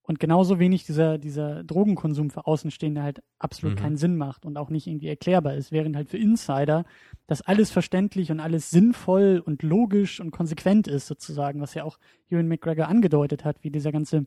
[0.00, 3.80] Und genauso wenig dieser, dieser Drogenkonsum für Außenstehende halt absolut Mhm.
[3.82, 6.84] keinen Sinn macht und auch nicht irgendwie erklärbar ist, während halt für Insider
[7.26, 11.98] das alles verständlich und alles sinnvoll und logisch und konsequent ist, sozusagen, was ja auch
[12.30, 14.26] Ewan McGregor angedeutet hat, wie dieser ganze,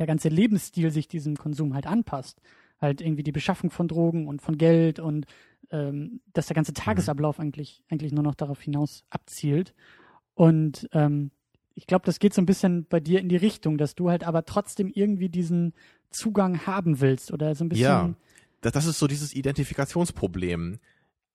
[0.00, 2.40] der ganze Lebensstil sich diesem Konsum halt anpasst.
[2.80, 5.26] Halt irgendwie die Beschaffung von Drogen und von Geld und
[5.70, 9.74] ähm, dass der ganze Tagesablauf eigentlich, eigentlich nur noch darauf hinaus abzielt.
[10.34, 11.30] Und ähm,
[11.74, 14.24] ich glaube, das geht so ein bisschen bei dir in die Richtung, dass du halt
[14.24, 15.74] aber trotzdem irgendwie diesen
[16.08, 17.84] Zugang haben willst oder so ein bisschen.
[17.84, 18.14] Ja.
[18.62, 20.78] Das, das ist so dieses Identifikationsproblem.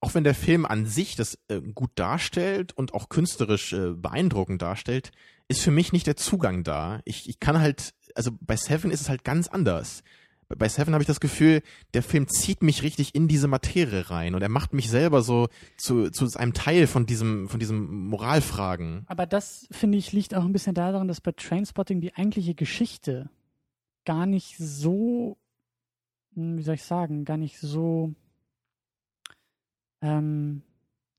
[0.05, 4.61] Auch wenn der Film an sich das äh, gut darstellt und auch künstlerisch äh, beeindruckend
[4.61, 5.11] darstellt,
[5.47, 6.99] ist für mich nicht der Zugang da.
[7.05, 10.03] Ich, ich kann halt, also bei Seven ist es halt ganz anders.
[10.47, 11.63] Bei- Seven habe ich das Gefühl,
[11.95, 15.47] der Film zieht mich richtig in diese Materie rein und er macht mich selber so
[15.75, 19.05] zu, zu einem Teil von diesem, von diesem Moralfragen.
[19.07, 23.27] Aber das, finde ich, liegt auch ein bisschen daran, dass bei Trainspotting die eigentliche Geschichte
[24.05, 25.37] gar nicht so,
[26.35, 28.13] hm, wie soll ich sagen, gar nicht so
[30.05, 30.61] ähm,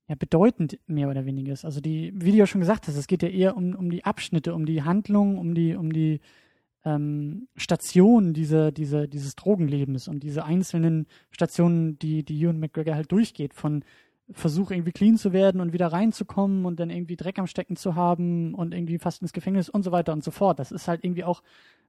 [0.07, 1.65] ja, bedeutend mehr oder weniger ist.
[1.65, 4.05] Also die, wie du ja schon gesagt hast, es geht ja eher um, um die
[4.05, 6.21] Abschnitte, um die Handlung, um die, um die
[6.85, 13.11] ähm, Stationen diese, diese, dieses Drogenlebens und diese einzelnen Stationen, die, die Ewan McGregor halt
[13.11, 13.83] durchgeht, von
[14.31, 17.95] Versuch irgendwie clean zu werden und wieder reinzukommen und dann irgendwie Dreck am Stecken zu
[17.95, 20.59] haben und irgendwie fast ins Gefängnis und so weiter und so fort.
[20.59, 21.43] Das ist halt irgendwie auch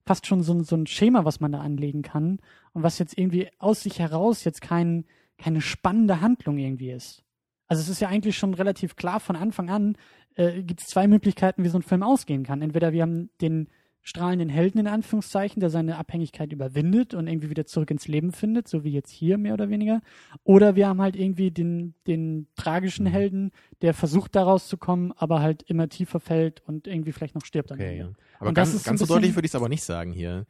[0.06, 2.38] fast schon so, so ein Schema, was man da anlegen kann
[2.72, 5.04] und was jetzt irgendwie aus sich heraus jetzt kein,
[5.38, 7.24] keine spannende Handlung irgendwie ist.
[7.66, 9.96] Also es ist ja eigentlich schon relativ klar von Anfang an,
[10.36, 12.62] äh, gibt es zwei Möglichkeiten, wie so ein Film ausgehen kann.
[12.62, 13.68] Entweder wir haben den
[14.02, 18.66] strahlenden Helden in Anführungszeichen, der seine Abhängigkeit überwindet und irgendwie wieder zurück ins Leben findet,
[18.66, 20.00] so wie jetzt hier mehr oder weniger.
[20.44, 23.10] Oder wir haben halt irgendwie den, den tragischen mhm.
[23.10, 23.50] Helden,
[23.82, 27.70] der versucht da rauszukommen, aber halt immer tiefer fällt und irgendwie vielleicht noch stirbt.
[27.70, 28.08] Okay, ja.
[28.38, 30.46] Aber und ganz, ganz so deutlich würde ich es aber nicht sagen hier.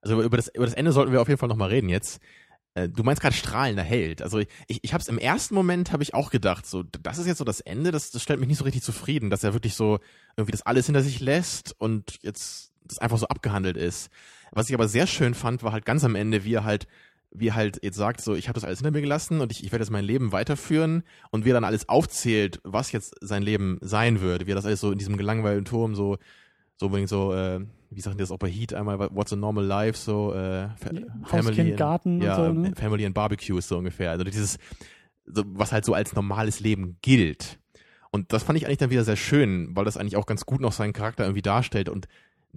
[0.00, 2.20] Also über das, über das Ende sollten wir auf jeden Fall nochmal reden jetzt.
[2.76, 4.20] Äh, du meinst gerade strahlender Held.
[4.20, 7.26] Also ich, ich habe es im ersten Moment habe ich auch gedacht, so das ist
[7.26, 7.90] jetzt so das Ende.
[7.90, 9.98] Das, das stellt mich nicht so richtig zufrieden, dass er wirklich so
[10.36, 14.10] irgendwie das alles hinter sich lässt und jetzt das einfach so abgehandelt ist.
[14.52, 16.86] Was ich aber sehr schön fand, war halt ganz am Ende, wie er halt
[17.32, 19.64] wie er halt jetzt sagt, so ich habe das alles hinter mir gelassen und ich,
[19.64, 23.42] ich werde jetzt mein Leben weiterführen und wie er dann alles aufzählt, was jetzt sein
[23.42, 26.18] Leben sein würde, wie er das alles so in diesem gelangweilten Turm so
[26.76, 27.60] so unbedingt so äh,
[27.90, 30.68] wie sagt das auch bei Heat einmal What's a normal life so äh,
[31.24, 32.76] Family and, Garten ja, und so, ne?
[32.76, 34.58] Family and Barbecues so ungefähr also dieses
[35.26, 37.58] so, was halt so als normales Leben gilt
[38.10, 40.60] und das fand ich eigentlich dann wieder sehr schön weil das eigentlich auch ganz gut
[40.60, 42.08] noch seinen Charakter irgendwie darstellt und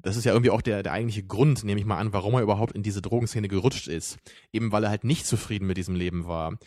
[0.02, 2.42] das ist ja irgendwie auch der, der eigentliche Grund, nehme ich mal an, warum er
[2.42, 4.18] überhaupt in diese Drogenszene gerutscht ist.
[4.54, 6.58] Eben weil er halt nicht zufrieden mit diesem Leben war.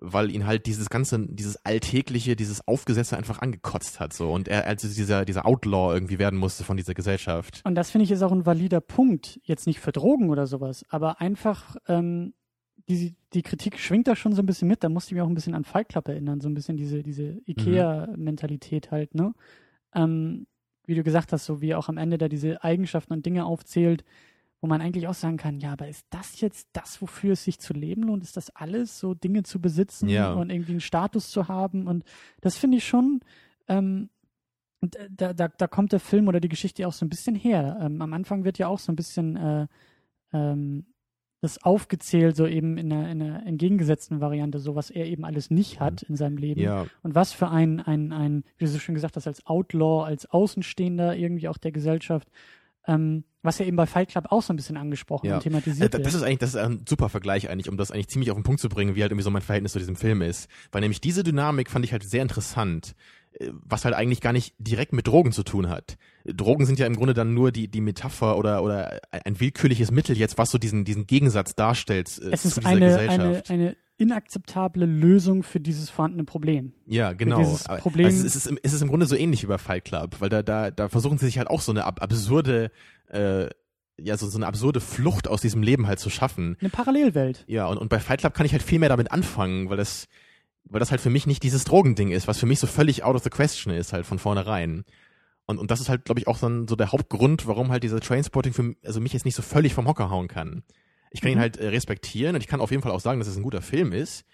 [0.00, 4.32] Weil ihn halt dieses ganze, dieses Alltägliche, dieses Aufgesetzte einfach angekotzt hat, so.
[4.32, 7.62] Und er also dieser, dieser Outlaw irgendwie werden musste von dieser Gesellschaft.
[7.64, 9.40] Und das finde ich ist auch ein valider Punkt.
[9.42, 12.32] Jetzt nicht für Drogen oder sowas, aber einfach, ähm,
[12.88, 14.82] die, die Kritik schwingt da schon so ein bisschen mit.
[14.82, 17.02] Da musste ich mich auch ein bisschen an Fight Club erinnern, so ein bisschen diese,
[17.02, 17.42] diese mhm.
[17.46, 19.34] Ikea-Mentalität halt, ne?
[19.94, 20.46] Ähm,
[20.86, 24.04] wie du gesagt hast, so wie auch am Ende da diese Eigenschaften und Dinge aufzählt,
[24.60, 27.60] wo man eigentlich auch sagen kann, ja, aber ist das jetzt das, wofür es sich
[27.60, 28.24] zu leben lohnt?
[28.24, 30.32] Ist das alles, so Dinge zu besitzen ja.
[30.32, 31.86] und irgendwie einen Status zu haben?
[31.86, 32.04] Und
[32.40, 33.20] das finde ich schon,
[33.68, 34.10] ähm,
[34.80, 37.78] da, da, da kommt der Film oder die Geschichte auch so ein bisschen her.
[37.80, 39.66] Ähm, am Anfang wird ja auch so ein bisschen äh,
[40.32, 40.86] ähm,
[41.40, 45.50] das aufgezählt, so eben in einer, in einer entgegengesetzten Variante, so was er eben alles
[45.50, 46.60] nicht hat in seinem Leben.
[46.60, 46.86] Ja.
[47.02, 50.26] Und was für ein, ein, ein, wie du so schön gesagt hast, als Outlaw, als
[50.26, 52.28] Außenstehender irgendwie auch der Gesellschaft,
[52.88, 55.36] ähm, was ja eben bei Fight Club auch so ein bisschen angesprochen ja.
[55.36, 57.92] und thematisiert äh, das, das ist eigentlich, das ist ein super Vergleich eigentlich, um das
[57.92, 59.96] eigentlich ziemlich auf den Punkt zu bringen, wie halt irgendwie so mein Verhältnis zu diesem
[59.96, 60.48] Film ist.
[60.72, 62.94] Weil nämlich diese Dynamik fand ich halt sehr interessant
[63.50, 65.96] was halt eigentlich gar nicht direkt mit Drogen zu tun hat.
[66.24, 70.16] Drogen sind ja im Grunde dann nur die, die Metapher oder, oder ein willkürliches Mittel
[70.16, 75.42] jetzt, was so diesen, diesen Gegensatz darstellt äh, es ist eine, Eine, eine inakzeptable Lösung
[75.42, 76.72] für dieses vorhandene Problem.
[76.86, 77.58] Ja, genau.
[77.80, 80.28] Problem also es, ist, es ist im Grunde so ähnlich wie bei Fight Club, weil
[80.28, 82.70] da, da, da versuchen sie sich halt auch so eine ab absurde
[83.08, 83.48] äh,
[84.00, 86.56] ja, so, so eine absurde Flucht aus diesem Leben halt zu schaffen.
[86.60, 87.44] Eine Parallelwelt.
[87.48, 90.06] Ja, und, und bei Fight Club kann ich halt viel mehr damit anfangen, weil das,
[90.64, 93.16] weil das halt für mich nicht dieses Drogending ist, was für mich so völlig out
[93.16, 94.84] of the question ist, halt von vornherein.
[95.46, 98.00] Und, und das ist halt, glaube ich, auch dann so der Hauptgrund, warum halt dieser
[98.00, 100.62] Trainspotting für also mich jetzt nicht so völlig vom Hocker hauen kann.
[101.10, 101.36] Ich kann mhm.
[101.36, 103.42] ihn halt äh, respektieren und ich kann auf jeden Fall auch sagen, dass es ein
[103.42, 104.24] guter Film ist.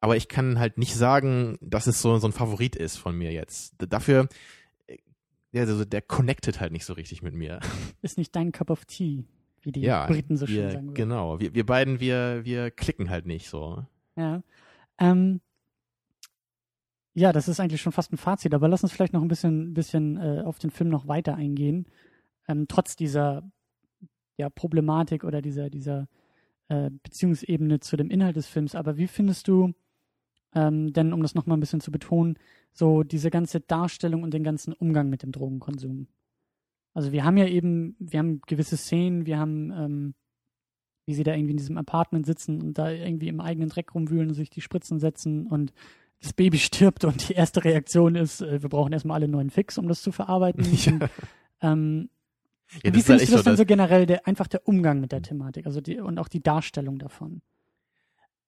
[0.00, 3.32] Aber ich kann halt nicht sagen, dass es so, so ein Favorit ist von mir
[3.32, 3.74] jetzt.
[3.78, 4.28] Dafür,
[4.86, 4.98] äh,
[5.58, 7.60] also der connected halt nicht so richtig mit mir.
[8.02, 9.24] Ist nicht dein Cup of Tea,
[9.62, 10.86] wie die ja, Briten so schön wir, sagen.
[10.88, 10.94] Würden.
[10.94, 13.84] Genau, wir, wir beiden, wir, wir klicken halt nicht so.
[14.16, 14.42] Ja.
[14.98, 15.40] Ähm,
[17.14, 19.72] ja, das ist eigentlich schon fast ein Fazit, aber lass uns vielleicht noch ein bisschen,
[19.72, 21.86] bisschen äh, auf den Film noch weiter eingehen.
[22.48, 23.42] Ähm, trotz dieser
[24.36, 26.08] ja, Problematik oder dieser, dieser
[26.68, 28.74] äh, Beziehungsebene zu dem Inhalt des Films.
[28.74, 29.72] Aber wie findest du,
[30.54, 32.38] ähm, denn um das nochmal ein bisschen zu betonen,
[32.72, 36.08] so diese ganze Darstellung und den ganzen Umgang mit dem Drogenkonsum?
[36.94, 40.14] Also wir haben ja eben, wir haben gewisse Szenen, wir haben, ähm,
[41.06, 44.28] wie sie da irgendwie in diesem Apartment sitzen und da irgendwie im eigenen Dreck rumwühlen
[44.28, 45.72] und sich die Spritzen setzen und
[46.22, 49.76] das Baby stirbt und die erste Reaktion ist, äh, wir brauchen erstmal alle neuen Fix,
[49.76, 50.64] um das zu verarbeiten.
[50.84, 51.72] Ja.
[51.72, 52.10] Ähm,
[52.82, 55.22] ja, wie findest du das so, dann so generell, der, einfach der Umgang mit der
[55.22, 57.42] Thematik also die, und auch die Darstellung davon?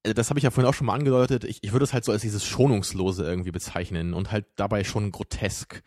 [0.02, 1.44] Äh, das habe ich ja vorhin auch schon mal angedeutet.
[1.44, 5.12] Ich, ich würde es halt so als dieses Schonungslose irgendwie bezeichnen und halt dabei schon
[5.12, 5.82] grotesk.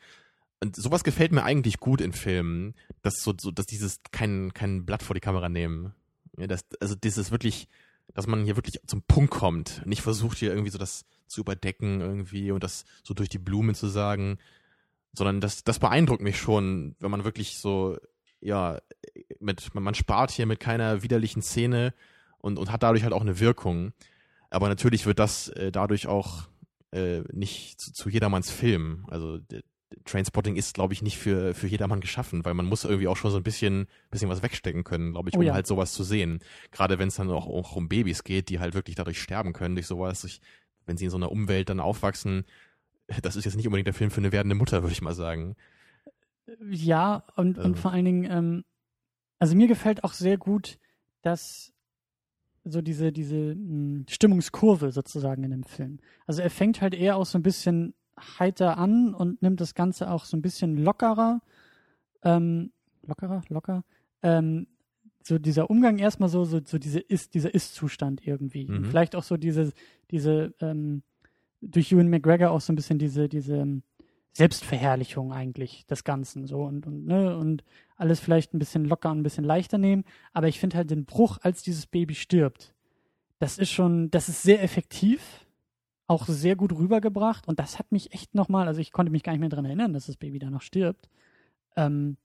[0.62, 4.86] Und sowas gefällt mir eigentlich gut in Filmen, dass so, so dass dieses kein, kein
[4.86, 5.94] Blatt vor die Kamera nehmen.
[6.38, 7.70] Ja, das, also dieses wirklich,
[8.14, 12.02] dass man hier wirklich zum Punkt kommt, nicht versucht hier irgendwie so das zu überdecken
[12.02, 14.38] irgendwie und das so durch die Blumen zu sagen,
[15.14, 17.98] sondern das, das beeindruckt mich schon, wenn man wirklich so,
[18.42, 18.80] ja,
[19.40, 21.94] mit, man spart hier mit keiner widerlichen Szene
[22.40, 23.94] und, und hat dadurch halt auch eine Wirkung.
[24.50, 26.48] Aber natürlich wird das äh, dadurch auch
[26.92, 29.06] äh, nicht zu, zu jedermanns Film.
[29.10, 29.40] Also
[30.06, 33.32] Trainspotting ist, glaube ich, nicht für, für jedermann geschaffen, weil man muss irgendwie auch schon
[33.32, 35.54] so ein bisschen, bisschen was wegstecken können, glaube ich, Oh um ja.
[35.54, 36.40] halt sowas zu sehen.
[36.72, 39.76] Gerade wenn es dann auch, auch um Babys geht, die halt wirklich dadurch sterben können,
[39.76, 40.24] durch sowas.
[40.24, 40.42] Ich,
[40.86, 42.46] wenn sie in so einer Umwelt dann aufwachsen,
[43.22, 45.56] das ist jetzt nicht unbedingt der Film für eine werdende Mutter, würde ich mal sagen.
[46.70, 47.76] Ja, und, und Ähm.
[47.76, 48.64] vor allen Dingen, ähm,
[49.40, 50.78] also mir gefällt auch sehr gut,
[51.22, 51.72] dass
[52.66, 56.00] so diese, diese mh, Stimmungskurve sozusagen in dem Film.
[56.28, 57.94] Also er fängt halt eher auch so ein bisschen
[58.38, 61.42] heiter an und nimmt das Ganze auch so ein bisschen lockerer.
[62.24, 62.72] Ähm,
[63.06, 63.84] lockerer, locker.
[64.22, 64.68] Ähm,
[65.24, 68.66] so dieser Umgang erstmal so, so, so diese ist, dieser Ist-Zustand irgendwie.
[68.68, 68.86] Mhm.
[68.86, 69.72] vielleicht auch so diese,
[70.12, 71.04] diese, ähm,
[71.62, 73.82] durch Ewan McGregor auch so ein bisschen diese, diese
[74.34, 77.64] Selbstverherrlichung eigentlich des Ganzen so und, und, ne, und
[77.98, 80.06] alles vielleicht ein bisschen locker und ein bisschen leichter nehmen.
[80.34, 82.74] Aber ich finde halt den Bruch, als dieses Baby stirbt,
[83.40, 85.46] das ist schon, das ist sehr effektiv,
[86.08, 89.32] auch sehr gut rübergebracht und das hat mich echt nochmal, also ich konnte mich gar
[89.32, 91.10] nicht mehr dran erinnern, dass das Baby da noch stirbt.
[91.76, 92.18] Ähm,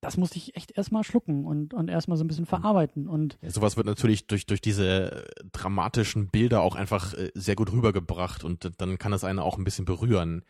[0.00, 3.50] das musste ich echt erstmal schlucken und, und erstmal so ein bisschen verarbeiten und Ja,
[3.50, 8.42] sowas wird natürlich durch, durch diese äh, dramatischen Bilder auch einfach äh, sehr gut rübergebracht
[8.42, 10.42] und dann kann das einen auch ein bisschen berühren.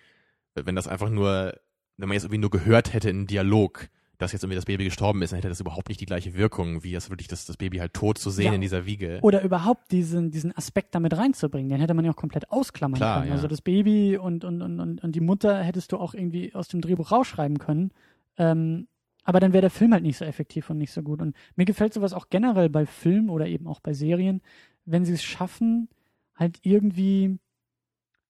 [0.54, 1.54] Wenn das einfach nur,
[1.96, 3.88] wenn man jetzt irgendwie nur gehört hätte in Dialog,
[4.18, 6.84] dass jetzt irgendwie das Baby gestorben ist, dann hätte das überhaupt nicht die gleiche Wirkung,
[6.84, 8.52] wie es wirklich das, das Baby halt tot zu sehen Ja.
[8.54, 9.18] in dieser Wiege.
[9.22, 13.18] Oder überhaupt diesen, diesen Aspekt damit reinzubringen, den hätte man ja auch komplett ausklammern Klar,
[13.20, 13.28] können.
[13.28, 13.34] ja.
[13.34, 16.68] Also das Baby und, und, und, und, und die Mutter hättest du auch irgendwie aus
[16.68, 17.92] dem Drehbuch rausschreiben können.
[18.36, 18.88] Ähm,
[19.24, 21.22] aber dann wäre der Film halt nicht so effektiv und nicht so gut.
[21.22, 24.42] Und mir gefällt sowas auch generell bei Filmen oder eben auch bei Serien,
[24.84, 25.88] wenn sie es schaffen,
[26.34, 27.38] halt irgendwie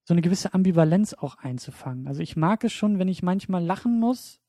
[0.03, 2.07] so eine gewisse Ambivalenz auch einzufangen.
[2.07, 4.39] Also ich mag es schon, wenn ich manchmal lachen muss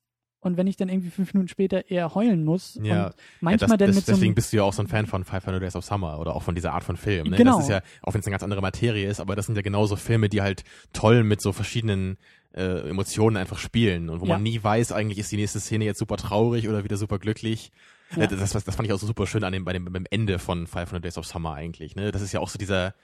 [0.40, 2.78] und wenn ich dann irgendwie fünf Minuten später eher heulen muss.
[2.82, 3.06] Ja.
[3.06, 4.82] Und manchmal ja, das, dann das, mit so deswegen einem, bist du ja auch so
[4.82, 7.28] ein Fan von 500 Days of Summer oder auch von dieser Art von Film.
[7.28, 7.36] Ne?
[7.36, 7.56] Genau.
[7.56, 9.62] Das ist ja, auch wenn es eine ganz andere Materie ist, aber das sind ja
[9.62, 12.16] genauso Filme, die halt toll mit so verschiedenen
[12.54, 14.34] äh, Emotionen einfach spielen und wo Ja.
[14.34, 17.70] man nie weiß, eigentlich ist die nächste Szene jetzt super traurig oder wieder super glücklich.
[18.16, 18.24] Ja.
[18.24, 20.06] Äh, Das, das, das fand ich auch so super schön an dem, bei dem, beim
[20.10, 21.94] Ende von 500 Days of Summer eigentlich.
[21.94, 22.10] Ne?
[22.10, 22.94] Das ist ja auch so dieser,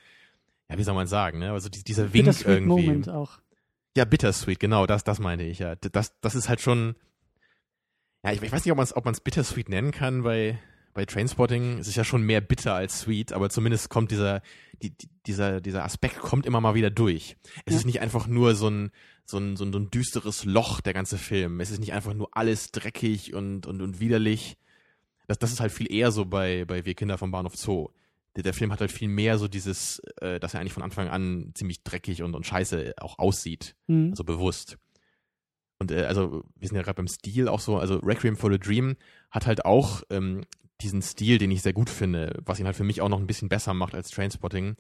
[0.71, 1.53] ja, wie soll man sagen, ne?
[1.53, 2.87] Also die, dieser Wink Bittersweet irgendwie.
[2.87, 3.39] Moment auch.
[3.97, 5.75] Ja, Bittersweet, genau, das, das meinte ich, ja.
[5.77, 6.95] Das, das ist halt schon,
[8.25, 10.59] ja, ich, ich weiß nicht, ob man es ob man's Bittersweet nennen kann bei,
[10.95, 11.79] bei Trainspotting.
[11.79, 14.43] Es ist ja schon mehr bitter als sweet, aber zumindest kommt dieser,
[14.83, 17.37] die, die, dieser, dieser Aspekt kommt immer mal wieder durch.
[17.65, 17.79] Es Ja.
[17.81, 18.91] ist nicht einfach nur so ein,
[19.25, 21.61] so ein, so ein, so ein düsteres Loch, der ganze Film.
[21.61, 24.57] Es ist nicht einfach nur alles dreckig und, und, und widerlich.
[25.27, 27.89] Das, das ist halt viel eher so bei, bei Wir Kinder vom Bahnhof Zoo.
[28.39, 31.09] Der, der Film hat halt viel mehr so dieses, äh, dass er eigentlich von Anfang
[31.09, 34.11] an ziemlich dreckig und, und scheiße auch aussieht Mhm.
[34.11, 34.79] also bewusst.
[35.81, 38.59] Und äh, also wir sind ja gerade beim Stil auch so, also Requiem for the
[38.59, 38.97] Dream
[39.33, 40.45] hat halt auch ähm,
[40.81, 43.27] diesen Stil, den ich sehr gut finde, was ihn halt für mich auch noch ein
[43.27, 44.77] bisschen besser macht als Trainspotting.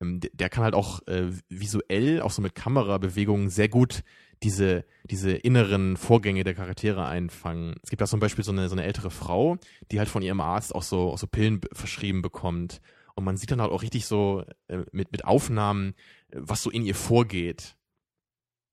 [0.00, 4.02] Ähm, der, kann halt auch äh, visuell, auch so mit Kamerabewegungen sehr gut
[4.42, 7.76] diese, diese inneren Vorgänge der Charaktere einfangen.
[7.82, 9.56] Es gibt da zum Beispiel so eine, so eine ältere Frau,
[9.90, 12.80] die halt von ihrem Arzt auch so, auch so Pillen verschrieben bekommt.
[13.14, 15.94] Und man sieht dann halt auch richtig so äh, mit, mit Aufnahmen,
[16.32, 17.76] was so in ihr vorgeht.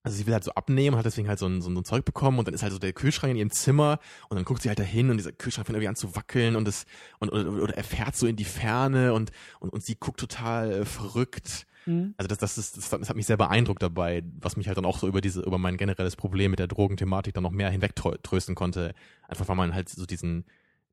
[0.04, 2.38] Also sie will halt so abnehmen, hat deswegen halt so ein, so ein Zeug bekommen
[2.40, 4.78] und dann ist halt so der Kühlschrank in ihrem Zimmer und dann guckt sie halt
[4.80, 6.86] dahin und dieser Kühlschrank fängt irgendwie an zu wackeln und es
[7.20, 9.30] und oder, oder er fährt so in die Ferne und
[9.60, 11.66] und, und sie guckt total äh, verrückt.
[11.86, 12.14] Mhm.
[12.16, 14.76] Also das, das ist, das, hat- das hat mich sehr beeindruckt dabei, was mich halt
[14.76, 17.70] dann auch so über diese, über mein generelles Problem mit der Drogenthematik dann noch mehr
[17.70, 18.94] hinwegtrösten konnte.
[19.28, 20.44] Einfach weil man halt so diesen,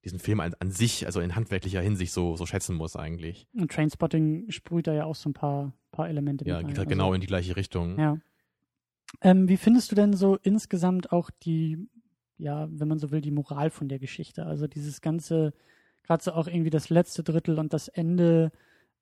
[0.06, 3.48] diesen Film an, an sich, also in handwerklicher Hinsicht so, so schätzen muss eigentlich.
[3.54, 7.14] Und Trainspotting sprüht da ja auch so ein paar, paar Elemente Ja, geht halt genau
[7.14, 7.92] in die gleiche Richtung.
[8.00, 8.18] Also, ja.
[9.22, 11.88] Ähm, wie findest du denn so insgesamt auch die,
[12.38, 14.46] ja, wenn man so will, die Moral von der Geschichte?
[14.46, 15.54] Also dieses ganze,
[16.04, 18.52] gerade so auch irgendwie das letzte Drittel und das Ende,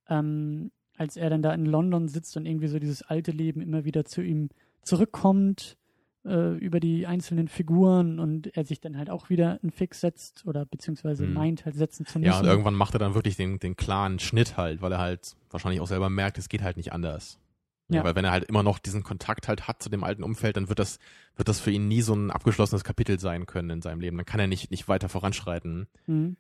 [0.10, 3.86] ähm, als er dann da in London sitzt und irgendwie so dieses alte Leben immer
[3.86, 4.50] wieder zu ihm
[4.82, 5.78] zurückkommt
[6.26, 10.46] äh, über die einzelnen Figuren und er sich dann halt auch wieder einen Fix setzt
[10.48, 11.34] oder beziehungsweise Mhm.
[11.34, 12.32] meint halt setzen zu müssen.
[12.32, 15.36] Ja, und irgendwann macht er dann wirklich den, den klaren Schnitt halt, weil er halt
[15.52, 17.38] wahrscheinlich auch selber merkt, es geht halt nicht anders.
[17.90, 17.98] Ja.
[17.98, 18.04] Ja.
[18.04, 20.70] Weil wenn er halt immer noch diesen Kontakt halt hat zu dem alten Umfeld, dann
[20.70, 21.00] wird das,
[21.36, 24.18] wird das für ihn nie so ein abgeschlossenes Kapitel sein können in seinem Leben.
[24.18, 25.88] Dann kann er nicht, nicht weiter voranschreiten.
[26.06, 26.38] Mhm.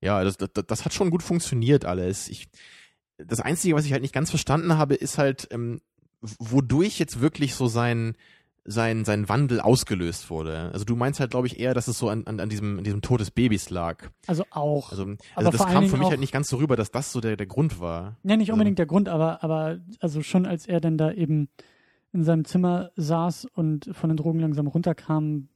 [0.00, 2.28] Ja, das, das, das hat schon gut funktioniert alles.
[2.28, 2.48] Ich,
[3.16, 5.80] das Einzige, was ich halt nicht ganz verstanden habe, ist halt, ähm,
[6.20, 8.16] wodurch jetzt wirklich so sein,
[8.70, 10.70] sein, sein Wandel ausgelöst wurde.
[10.72, 12.84] Also du meinst halt, glaube ich, eher, dass es so an, an, an diesem, an
[12.84, 14.10] diesem Tod des Babys lag.
[14.26, 14.90] Also auch.
[14.90, 17.36] Also, also das kam für mich halt nicht ganz so rüber, dass das so der,
[17.36, 18.16] der Grund war.
[18.22, 21.48] Ja, nicht Also- unbedingt der Grund, aber, aber also schon als er dann da eben
[22.12, 25.48] in seinem Zimmer saß und von den Drogen langsam runterkam,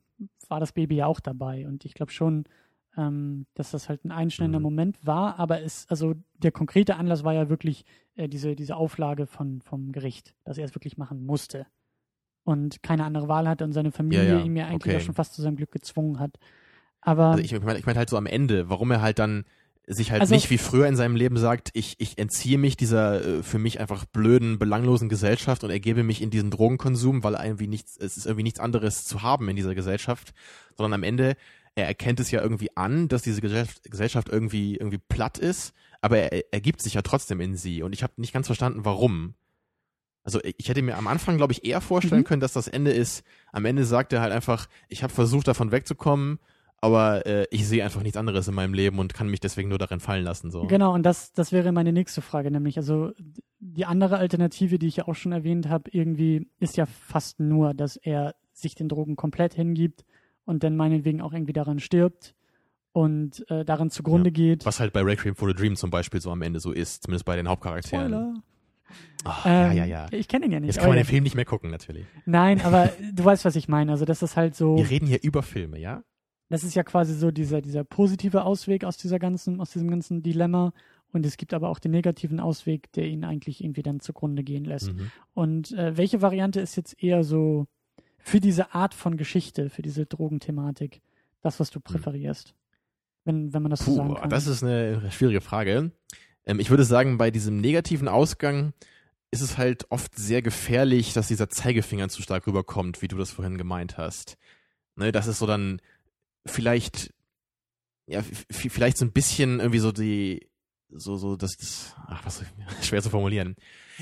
[0.48, 1.66] war das Baby ja auch dabei.
[1.66, 2.44] Und ich glaube schon,
[2.96, 4.62] ähm, dass das halt ein einschneidender Mhm.
[4.64, 7.84] Moment war, aber es, also der konkrete Anlass war ja wirklich
[8.16, 11.66] äh, diese, diese Auflage von, vom Gericht, dass er es wirklich machen musste.
[12.44, 14.96] Und keine andere Wahl hatte und seine Familie Ja, ja, ihm ja eigentlich okay.
[14.96, 16.38] auch schon fast zu seinem Glück gezwungen hat.
[17.00, 19.44] Aber Also ich meine ich mein halt so am Ende, warum er halt dann
[19.86, 23.24] sich halt Also- nicht wie früher in seinem Leben sagt, ich, ich entziehe mich dieser
[23.24, 27.66] äh, für mich einfach blöden, belanglosen Gesellschaft und ergebe mich in diesen Drogenkonsum, weil irgendwie
[27.66, 30.32] nichts, es ist irgendwie nichts anderes zu haben in dieser Gesellschaft,
[30.76, 31.34] sondern am Ende,
[31.74, 36.18] er erkennt es ja irgendwie an, dass diese Gesellschaft, Gesellschaft irgendwie, irgendwie platt ist, aber
[36.18, 39.34] er, er gibt sich ja trotzdem in sie und ich habe nicht ganz verstanden, warum.
[40.24, 42.24] Also ich hätte mir am Anfang, glaube ich, eher vorstellen Mhm.
[42.26, 43.24] können, dass das Ende ist.
[43.52, 46.38] Am Ende sagt er halt einfach, ich habe versucht, davon wegzukommen,
[46.80, 49.78] aber äh, ich sehe einfach nichts anderes in meinem Leben und kann mich deswegen nur
[49.78, 50.50] darin fallen lassen.
[50.50, 50.66] So.
[50.66, 53.12] Genau, und das, das wäre meine nächste Frage, nämlich, also
[53.58, 57.74] die andere Alternative, die ich ja auch schon erwähnt habe, irgendwie ist ja fast nur,
[57.74, 60.04] dass er sich den Drogen komplett hingibt
[60.44, 62.34] und dann meinetwegen auch irgendwie daran stirbt
[62.92, 64.66] und äh, daran zugrunde geht.
[64.66, 67.24] Was halt bei Requiem for a Dream zum Beispiel so am Ende so ist, zumindest
[67.24, 68.08] bei den Hauptcharakteren.
[68.12, 68.34] Spoiler.
[69.24, 70.06] Ach, Ähm, ja, ja, ja.
[70.10, 70.68] Ich kenne ihn ja nicht.
[70.68, 72.06] Jetzt kann man den Film nicht mehr gucken, natürlich.
[72.26, 73.92] Nein, aber du weißt, was ich meine.
[73.92, 76.02] Also das ist halt so, Wir reden hier über Filme, ja?
[76.52, 80.22] das ist ja quasi so dieser, dieser positive Ausweg aus dieser ganzen, aus diesem ganzen
[80.22, 80.74] Dilemma.
[81.10, 84.66] Und es gibt aber auch den negativen Ausweg, der ihn eigentlich irgendwie dann zugrunde gehen
[84.66, 84.92] lässt.
[84.92, 85.10] Mhm.
[85.32, 87.68] Und äh, welche Variante ist jetzt eher so
[88.18, 91.00] für diese Art von Geschichte, für diese Drogenthematik,
[91.40, 92.54] das, was du präferierst?
[93.24, 94.28] Wenn, wenn man das so sagen Puh, kann.
[94.28, 95.92] das ist eine schwierige Frage.
[96.46, 98.72] Ähm, ich würde sagen, bei diesem negativen Ausgang
[99.30, 103.30] ist es halt oft sehr gefährlich, dass dieser Zeigefinger zu stark rüberkommt, wie du das
[103.30, 104.36] vorhin gemeint hast.
[104.96, 105.80] Ne, das ist so dann
[106.44, 107.14] vielleicht,
[108.06, 110.46] ja, vielleicht so ein bisschen irgendwie so die,
[110.90, 112.44] so, so, das, das ach, was,
[112.82, 113.56] schwer zu formulieren.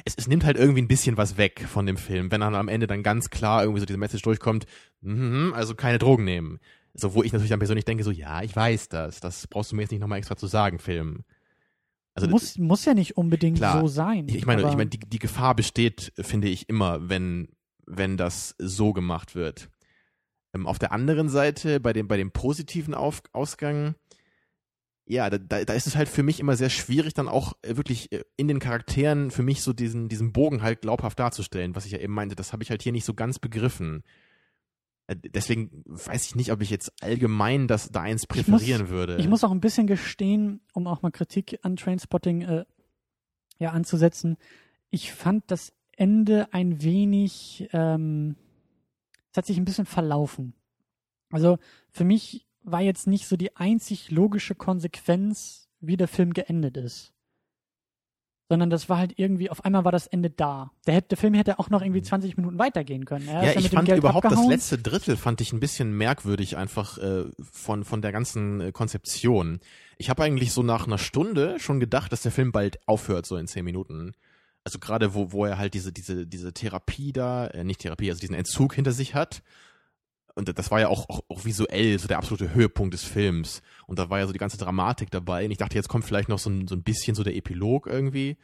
[0.04, 2.68] Es, es nimmt halt irgendwie ein bisschen was weg von dem Film, wenn dann am
[2.68, 4.66] Ende dann ganz klar irgendwie so diese Message durchkommt,
[5.00, 6.58] mhm, also keine Drogen nehmen.
[6.92, 9.76] So, wo ich natürlich dann persönlich denke, so, ja, ich weiß das, das brauchst du
[9.76, 11.24] mir jetzt nicht nochmal extra zu sagen, Film.
[12.14, 13.80] Also, muss, muss ja nicht unbedingt Klar.
[13.80, 14.26] so sein.
[14.28, 17.48] ich, meine, ich meine, die, die Gefahr besteht, finde ich, immer, wenn,
[17.86, 19.70] wenn das so gemacht wird.
[20.54, 23.94] Ähm, auf der anderen Seite, bei dem, bei dem positiven Auf, Ausgang,
[25.06, 27.76] ja, da, da, da ist es halt für mich immer sehr schwierig, dann auch äh,
[27.76, 31.84] wirklich äh, in den Charakteren für mich so diesen, diesen Bogen halt glaubhaft darzustellen, was
[31.84, 34.04] ich ja eben meinte, das habe ich halt hier nicht so ganz begriffen.
[35.10, 38.88] Äh, Deswegen weiß ich nicht, ob ich jetzt allgemein das da eins Ich muss- präferieren
[38.88, 39.16] würde.
[39.18, 42.64] Ich muss auch ein bisschen gestehen, um auch mal Kritik an Trainspotting äh,
[43.58, 44.36] ja, anzusetzen.
[44.90, 48.36] Ich fand das Ende ein wenig, ähm,
[49.32, 50.54] es hat sich ein bisschen verlaufen.
[51.30, 51.58] Also
[51.90, 57.12] für mich war jetzt nicht so die einzig logische Konsequenz, wie der Film geendet ist.
[58.50, 60.72] Sondern das war halt irgendwie, auf einmal war das Ende da.
[60.84, 63.28] Der, hätte, der Film hätte auch noch irgendwie 20 Minuten weitergehen können.
[63.28, 63.46] Er Mhm.
[63.46, 64.50] Ja, ich fand überhaupt das abgehauen.
[64.50, 69.60] letzte Drittel fand ich ein bisschen merkwürdig einfach äh, von von der ganzen äh, Konzeption.
[69.98, 73.36] Ich habe eigentlich so nach einer Stunde schon gedacht, dass der Film bald aufhört so
[73.36, 74.14] in zehn Minuten.
[74.64, 78.20] Also gerade wo wo er halt diese diese diese Therapie da, äh, nicht Therapie, also
[78.20, 79.42] diesen Entzug hinter sich hat.
[80.34, 83.62] Und das war ja auch, auch, auch visuell so der absolute Höhepunkt des Films.
[83.86, 85.44] Und da war ja so die ganze Dramatik dabei.
[85.44, 87.86] Und ich dachte, jetzt kommt vielleicht noch so ein, so ein bisschen so der Epilog
[87.86, 88.36] irgendwie.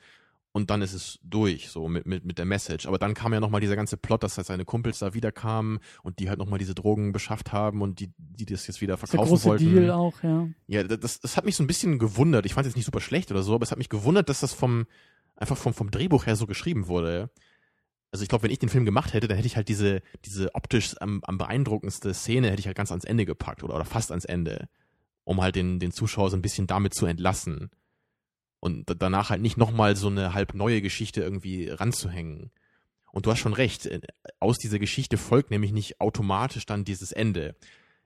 [0.56, 2.86] Und dann ist es durch, so mit, mit, mit der Message.
[2.86, 6.18] Aber dann kam ja nochmal dieser ganze Plot, dass halt seine Kumpels da wiederkamen und
[6.18, 9.28] die halt nochmal diese Drogen beschafft haben und die, die das jetzt wieder der verkaufen
[9.28, 9.74] große wollten.
[9.74, 10.48] Deal auch, ja.
[10.66, 12.46] Ja, das, das hat mich so ein bisschen gewundert.
[12.46, 14.40] Ich fand es jetzt nicht super schlecht oder so, aber es hat mich gewundert, dass
[14.40, 14.86] das vom,
[15.36, 17.28] einfach vom, vom Drehbuch her so geschrieben wurde.
[18.12, 20.54] Also ich glaube, wenn ich den Film gemacht hätte, dann hätte ich halt diese, diese
[20.54, 24.10] optisch am, am beeindruckendste Szene hätte ich halt ganz ans Ende gepackt oder, oder fast
[24.10, 24.68] ans Ende,
[25.24, 27.70] um halt den, den Zuschauer so ein bisschen damit zu entlassen.
[28.60, 32.50] Und da- danach halt nicht nochmal so eine halb neue Geschichte irgendwie ranzuhängen.
[33.12, 34.00] Und du hast schon recht, äh,
[34.40, 37.54] aus dieser Geschichte folgt nämlich nicht automatisch dann dieses Ende.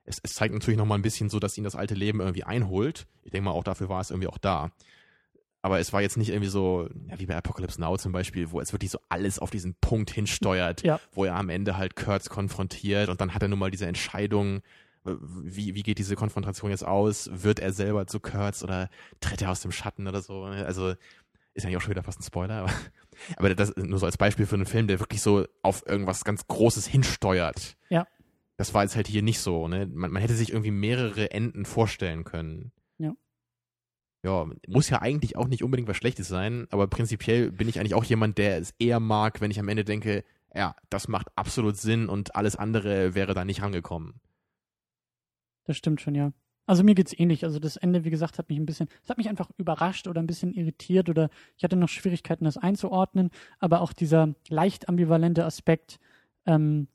[0.03, 3.05] Es, es zeigt natürlich nochmal ein bisschen so, dass ihn das alte Leben irgendwie einholt.
[3.23, 4.71] Ich denke mal, auch dafür war es irgendwie auch da.
[5.63, 8.59] Aber es war jetzt nicht irgendwie so, ja, wie bei Apocalypse Now zum Beispiel, wo
[8.59, 10.99] es wirklich so alles auf diesen Punkt hinsteuert, Ja.
[11.11, 14.61] wo er am Ende halt Kurtz konfrontiert und dann hat er nun mal diese Entscheidung,
[15.03, 17.29] wie, wie geht diese Konfrontation jetzt aus?
[17.31, 18.89] Wird er selber zu Kurtz oder
[19.19, 20.43] tritt er aus dem Schatten oder so?
[20.43, 20.93] Also
[21.53, 22.71] ist eigentlich auch schon wieder fast ein Spoiler, aber,
[23.37, 26.47] aber das nur so als Beispiel für einen Film, der wirklich so auf irgendwas ganz
[26.47, 27.77] Großes hinsteuert.
[27.89, 28.07] Ja.
[28.57, 29.87] Das war jetzt halt hier nicht so, ne?
[29.87, 32.71] Man, man hätte sich irgendwie mehrere Enden vorstellen können.
[34.23, 34.47] Ja.
[34.67, 38.03] Muss ja eigentlich auch nicht unbedingt was Schlechtes sein, aber prinzipiell bin ich eigentlich auch
[38.03, 42.07] jemand, der es eher mag, wenn ich am Ende denke, ja, das macht absolut Sinn
[42.09, 44.19] und alles andere wäre da nicht rangekommen.
[45.65, 46.33] Das stimmt schon, ja.
[46.67, 47.43] Also mir geht's ähnlich.
[47.43, 50.21] Also das Ende, wie gesagt, hat mich ein bisschen, es hat mich einfach überrascht oder
[50.21, 53.29] ein bisschen irritiert oder ich hatte noch Schwierigkeiten, das einzuordnen.
[53.59, 55.99] Aber auch dieser leicht ambivalente Aspekt,
[56.45, 56.87] ähm,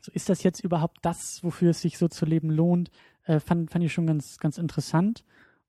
[0.00, 2.90] so ist das jetzt überhaupt das, wofür es sich so zu leben lohnt,
[3.24, 5.24] äh, fand, fand ich schon ganz, ganz interessant.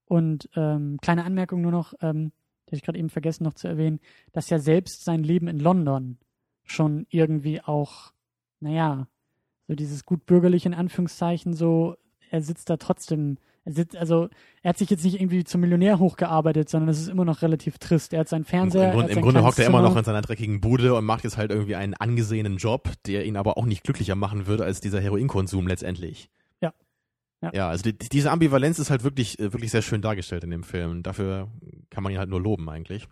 [0.09, 2.33] Und ähm, kleine Anmerkung nur noch, ähm,
[2.65, 4.01] die hab ich gerade eben vergessen noch zu erwähnen,
[4.33, 6.17] dass ja selbst sein Leben in London
[6.65, 8.11] schon irgendwie auch
[8.59, 9.07] naja,
[9.67, 11.95] so dieses gut bürgerliche in Anführungszeichen, so,
[12.29, 14.29] er sitzt da trotzdem, er sitzt, also,
[14.61, 17.77] er hat sich jetzt nicht irgendwie zum Millionär hochgearbeitet, sondern es ist immer noch relativ
[17.77, 18.13] trist.
[18.13, 18.87] Er hat seinen Im, Fernseher.
[18.87, 20.95] im, Grund, hat im sein Grunde kleines hockt er immer noch in seiner dreckigen Bude
[20.95, 24.47] und macht jetzt halt irgendwie einen angesehenen Job, der ihn aber auch nicht glücklicher machen
[24.47, 26.29] würde als dieser Heroinkonsum letztendlich.
[27.41, 27.49] Ja.
[27.49, 27.51] Ja.
[27.53, 30.63] Ja, also die, diese Ambivalenz ist halt wirklich, äh, wirklich sehr schön dargestellt in dem
[30.63, 31.03] Film.
[31.03, 31.49] Dafür
[31.89, 33.07] kann man ihn halt nur loben eigentlich.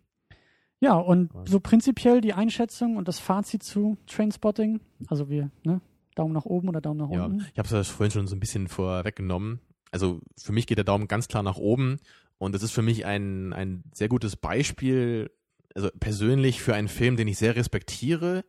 [0.80, 1.43] Ja, und Ja.
[1.47, 4.80] so prinzipiell die Einschätzung und das Fazit zu Trainspotting.
[5.07, 5.82] Also wir, ne?
[6.15, 7.45] Daumen nach oben oder Daumen nach Ja, unten.
[7.53, 9.59] ich habe es vorhin schon so ein bisschen vorweggenommen.
[9.91, 11.97] Also für mich geht der Daumen ganz klar nach oben
[12.38, 15.32] und das ist für mich ein, ein sehr gutes Beispiel,
[15.75, 18.43] also persönlich für einen Film, den ich sehr respektiere,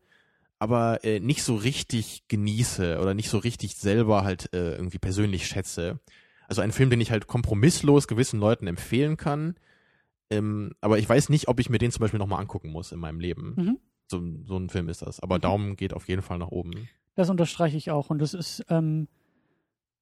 [0.59, 5.47] aber äh, nicht so richtig genieße oder nicht so richtig selber halt äh, irgendwie persönlich
[5.47, 6.01] schätze.
[6.49, 9.55] Also ein Film, den ich halt kompromisslos gewissen Leuten empfehlen kann,
[10.31, 12.99] ähm, aber ich weiß nicht, ob ich mir den zum Beispiel nochmal angucken muss in
[13.01, 13.55] meinem Leben.
[13.57, 13.79] Mhm.
[14.09, 15.21] So, so ein Film ist das.
[15.21, 15.43] Aber Mhm.
[15.43, 16.89] Daumen geht auf jeden Fall nach oben.
[17.15, 18.11] Das unterstreiche ich auch.
[18.11, 19.09] Und das ist ähm,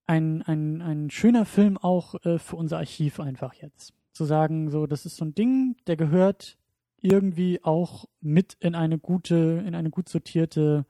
[0.07, 3.92] ein, ein, ein schöner Film auch äh, für unser Archiv einfach jetzt.
[4.12, 6.57] Zu sagen, so, das ist so ein Ding, der gehört
[7.01, 10.86] irgendwie auch mit in eine gute, in eine gut sortierte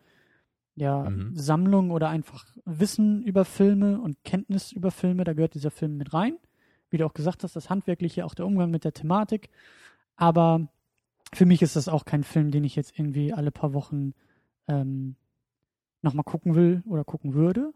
[0.77, 1.35] ja, Mhm.
[1.35, 5.25] Sammlung oder einfach Wissen über Filme und Kenntnis über Filme.
[5.25, 6.37] Da gehört dieser Film mit rein.
[6.91, 9.49] Wie du auch gesagt hast, das Handwerkliche, auch der Umgang mit der Thematik.
[10.17, 10.69] Aber
[11.33, 14.13] für mich ist das auch kein Film, den ich jetzt irgendwie alle paar Wochen
[14.69, 15.17] ähm,
[16.03, 17.73] nochmal gucken will oder gucken würde.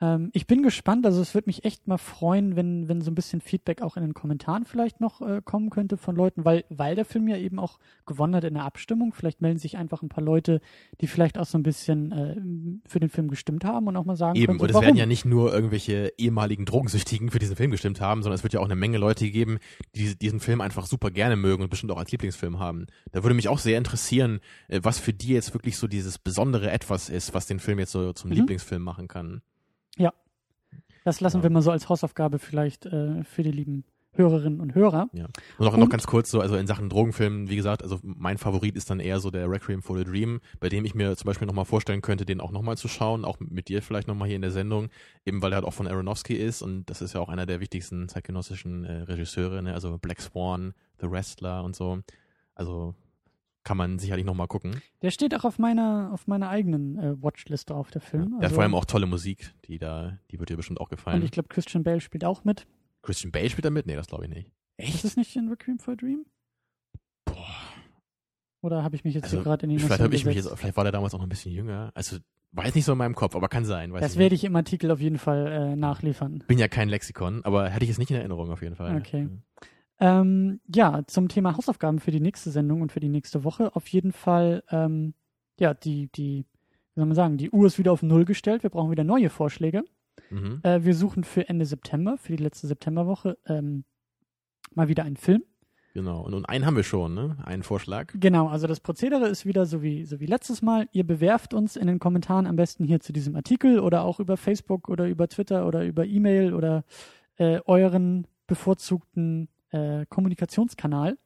[0.00, 3.14] Ähm, ich bin gespannt, also es würde mich echt mal freuen, wenn, wenn so ein
[3.14, 6.94] bisschen Feedback auch in den Kommentaren vielleicht noch äh, kommen könnte von Leuten, weil, weil
[6.94, 9.14] der Film ja eben auch gewonnen hat in der Abstimmung.
[9.14, 10.60] Vielleicht melden sich einfach ein paar Leute,
[11.00, 14.16] die vielleicht auch so ein bisschen äh, für den Film gestimmt haben und auch mal
[14.16, 14.86] sagen Eben, können, so, und es warum.
[14.86, 18.52] werden ja nicht nur irgendwelche ehemaligen Drogensüchtigen für diesen Film gestimmt haben, sondern es wird
[18.52, 19.58] ja auch eine Menge Leute geben,
[19.94, 22.86] die diesen Film einfach super gerne mögen und bestimmt auch als Lieblingsfilm haben.
[23.12, 26.70] Da würde mich auch sehr interessieren, äh, was für die jetzt wirklich so dieses besondere
[26.70, 28.36] Etwas ist, was den Film jetzt so zum Mhm.
[28.36, 29.40] Lieblingsfilm machen kann.
[31.04, 31.42] Das lassen Ja.
[31.44, 33.84] wir mal so als Hausaufgabe vielleicht äh, für die lieben
[34.14, 35.08] Hörerinnen und Hörer.
[35.12, 35.26] Ja.
[35.58, 38.38] Und noch, Und- noch ganz kurz so, also in Sachen Drogenfilmen, wie gesagt, also mein
[38.38, 41.26] Favorit ist dann eher so der Requiem for the Dream, bei dem ich mir zum
[41.26, 44.36] Beispiel nochmal vorstellen könnte, den auch nochmal zu schauen, auch mit dir vielleicht nochmal hier
[44.36, 44.88] in der Sendung,
[45.24, 47.60] eben weil er halt auch von Aronofsky ist und das ist ja auch einer der
[47.60, 49.74] wichtigsten zeitgenössischen äh, Regisseure, ne?
[49.74, 51.98] also Black Swan, The Wrestler und so.
[52.54, 52.94] Also
[53.66, 54.80] kann man sicherlich nochmal gucken.
[55.02, 58.08] Der steht auch auf meiner, auf meiner eigenen äh, Watchliste auf der Ja.
[58.08, 58.38] Film.
[58.40, 60.90] Der hat vor allem auch tolle Musik, die da, die wird dir bestimmt auch Und
[60.90, 61.22] gefallen.
[61.24, 62.64] ich glaube, Christian Bale spielt auch mit.
[63.02, 63.86] Christian Bale spielt da mit?
[63.86, 64.50] Nee, das glaube ich nicht.
[64.78, 66.24] Ist es nicht in Requiem for a Dream?
[67.24, 67.34] Boah.
[68.62, 70.48] Oder habe ich mich jetzt Also, hier gerade in die vielleicht habe ich mich jetzt,
[70.56, 71.90] vielleicht war der damals auch noch ein bisschen jünger.
[71.94, 72.18] Also
[72.52, 73.92] weiß nicht so in meinem Kopf, aber kann sein.
[73.92, 76.44] Das werde ich im Artikel auf jeden Fall äh, nachliefern.
[76.46, 78.96] Bin ja kein Lexikon, aber hätte ich es nicht in Erinnerung auf jeden Fall.
[78.96, 79.28] Okay.
[79.98, 83.74] Ähm, ja, zum Thema Hausaufgaben für die nächste Sendung und für die nächste Woche.
[83.74, 85.14] Auf jeden Fall, ähm,
[85.58, 86.44] ja, die, die,
[86.94, 88.62] wie soll man sagen, die Uhr ist wieder auf Null gestellt.
[88.62, 89.84] Wir brauchen wieder neue Vorschläge.
[90.30, 90.60] Mhm.
[90.62, 93.84] Äh, wir suchen für Ende September, für die letzte Septemberwoche, ähm,
[94.74, 95.42] mal wieder einen Film.
[95.94, 96.20] Genau.
[96.20, 97.38] Und, und einen haben wir schon, ne?
[97.42, 98.12] Einen Vorschlag.
[98.20, 100.90] Genau, also das Prozedere ist wieder so wie, so wie letztes Mal.
[100.92, 104.36] Ihr bewerft uns in den Kommentaren am besten hier zu diesem Artikel oder auch über
[104.36, 106.84] Facebook oder über Twitter oder über E-Mail oder
[107.36, 111.18] äh, euren bevorzugten äh, Kommunikationskanal.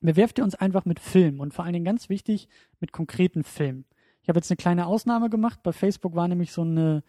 [0.00, 2.48] Bewerft ihr uns einfach mit Film und vor allen Dingen ganz wichtig
[2.80, 3.86] mit konkreten Filmen.
[4.22, 5.62] Ich habe jetzt eine kleine Ausnahme gemacht.
[5.62, 7.02] Bei Facebook war nämlich so eine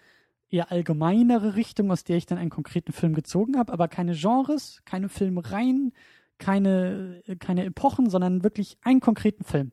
[0.49, 4.81] eher allgemeinere Richtung, aus der ich dann einen konkreten Film gezogen habe, aber keine Genres,
[4.85, 5.93] keine Filmreihen,
[6.37, 9.71] keine, keine Epochen, sondern wirklich einen konkreten Film.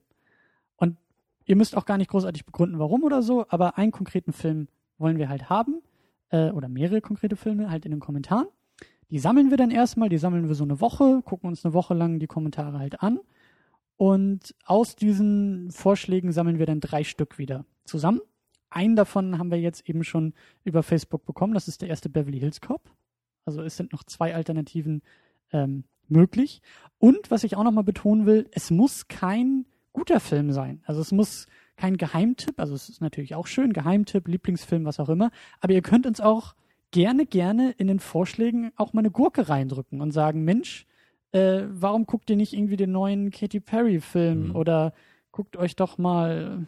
[0.76, 0.96] Und
[1.44, 4.68] ihr müsst auch gar nicht großartig begründen, warum oder so, aber einen konkreten Film
[4.98, 5.82] wollen wir halt haben,
[6.30, 8.48] äh, oder mehrere konkrete Filme halt in den Kommentaren.
[9.14, 11.94] Die sammeln wir dann erstmal, die sammeln wir so eine Woche, gucken uns eine Woche
[11.94, 13.20] lang die Kommentare halt an.
[13.96, 18.20] Und aus diesen Vorschlägen sammeln wir dann drei Stück wieder zusammen.
[18.70, 20.34] Einen davon haben wir jetzt eben schon
[20.64, 21.54] über Facebook bekommen.
[21.54, 22.90] Das ist der erste Beverly Hills Cop.
[23.44, 25.00] Also es sind noch zwei Alternativen
[25.52, 26.60] ähm, möglich.
[26.98, 30.82] Und was ich auch nochmal betonen will, es muss kein guter Film sein.
[30.86, 31.46] Also es muss
[31.76, 35.30] kein Geheimtipp, also es ist natürlich auch schön, Geheimtipp, Lieblingsfilm, was auch immer.
[35.60, 36.56] Aber ihr könnt uns auch
[36.94, 40.86] gerne, gerne in den Vorschlägen auch mal eine Gurke reindrücken und sagen, Mensch,
[41.32, 44.56] äh, warum guckt ihr nicht irgendwie den neuen Katy Perry-Film Mhm.
[44.56, 44.92] oder
[45.32, 46.64] guckt euch doch mal,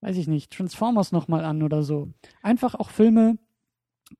[0.00, 2.08] weiß ich nicht, Transformers nochmal an oder so.
[2.40, 3.38] Einfach auch Filme,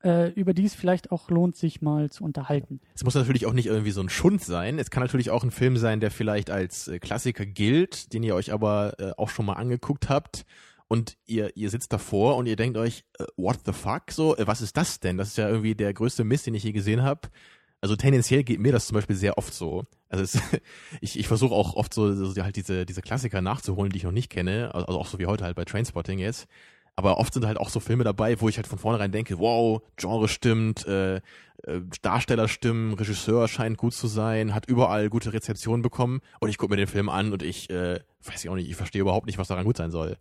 [0.02, 2.80] äh, über die es vielleicht auch lohnt, sich mal zu unterhalten.
[2.94, 4.80] Es muss natürlich auch nicht irgendwie so ein Schund sein.
[4.80, 8.34] Es kann natürlich auch ein Film sein, der vielleicht als äh, Klassiker gilt, den ihr
[8.34, 10.44] euch aber äh, auch schon mal angeguckt habt.
[10.92, 14.10] Und ihr, ihr sitzt davor und ihr denkt euch, äh, what the fuck?
[14.10, 15.16] So, äh, was ist das denn?
[15.16, 17.30] Das ist ja irgendwie der größte Mist, den ich je gesehen habe.
[17.80, 19.86] Also tendenziell geht mir das zum Beispiel sehr oft so.
[20.10, 20.38] Also es,
[21.00, 24.12] ich, ich versuche auch oft so, so halt diese, diese Klassiker nachzuholen, die ich noch
[24.12, 24.74] nicht kenne.
[24.74, 26.46] Also auch so wie heute halt bei Trainspotting jetzt.
[26.94, 29.80] Aber oft sind halt auch so Filme dabei, wo ich halt von vornherein denke, wow,
[29.96, 35.80] Genre stimmt, äh, äh, Darsteller stimmen, Regisseur scheint gut zu sein, hat überall gute Rezeptionen
[35.80, 38.68] bekommen und ich gucke mir den Film an und ich äh, weiß ich auch nicht,
[38.68, 40.18] ich verstehe überhaupt nicht, was daran gut sein soll.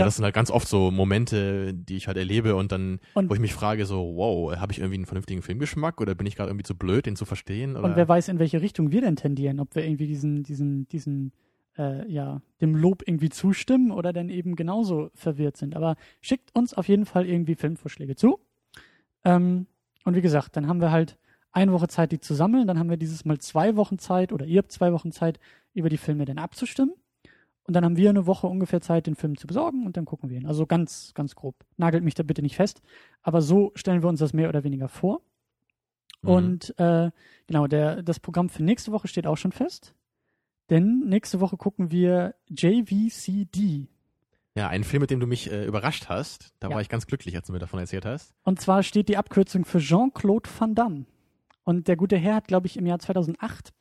[0.00, 0.04] Ja.
[0.06, 3.34] das sind halt ganz oft so Momente, die ich halt erlebe und dann, Und- wo
[3.34, 6.50] ich mich frage, so, wow, habe ich irgendwie einen vernünftigen Filmgeschmack oder bin ich gerade
[6.50, 7.76] irgendwie zu blöd, den zu verstehen?
[7.76, 7.84] Oder?
[7.84, 11.32] Und wer weiß, in welche Richtung wir denn tendieren, ob wir irgendwie diesen, diesen, diesen,
[11.78, 15.74] äh, ja, dem Lob irgendwie zustimmen oder dann eben genauso verwirrt sind.
[15.76, 18.40] Aber schickt uns auf jeden Fall irgendwie Filmvorschläge zu.
[19.24, 19.66] Ähm,
[20.04, 21.16] und wie gesagt, dann haben wir halt
[21.52, 22.66] eine Woche Zeit, die zu sammeln.
[22.66, 25.38] Dann haben wir dieses Mal zwei Wochen Zeit oder ihr habt zwei Wochen Zeit,
[25.74, 26.92] über die Filme dann abzustimmen.
[27.64, 30.30] Und dann haben wir eine Woche ungefähr Zeit, den Film zu besorgen und dann gucken
[30.30, 30.46] wir ihn.
[30.46, 31.54] Also ganz, ganz grob.
[31.76, 32.82] Nagelt mich da bitte nicht fest.
[33.22, 35.20] Aber so stellen wir uns das mehr oder weniger vor.
[36.22, 36.28] Mhm.
[36.28, 37.10] Und äh,
[37.46, 39.94] genau, der, das Programm für nächste Woche steht auch schon fest.
[40.70, 43.88] Denn nächste Woche gucken wir JVCD.
[44.54, 46.52] Ja, ein Film, mit dem du mich äh, überrascht hast.
[46.60, 46.74] Da Ja.
[46.74, 48.34] war ich ganz glücklich, als du mir davon erzählt hast.
[48.42, 51.06] Und zwar steht die Abkürzung für Jean-Claude Van Damme.
[51.64, 53.72] Und der gute Herr hat, glaube ich, im Jahr 2008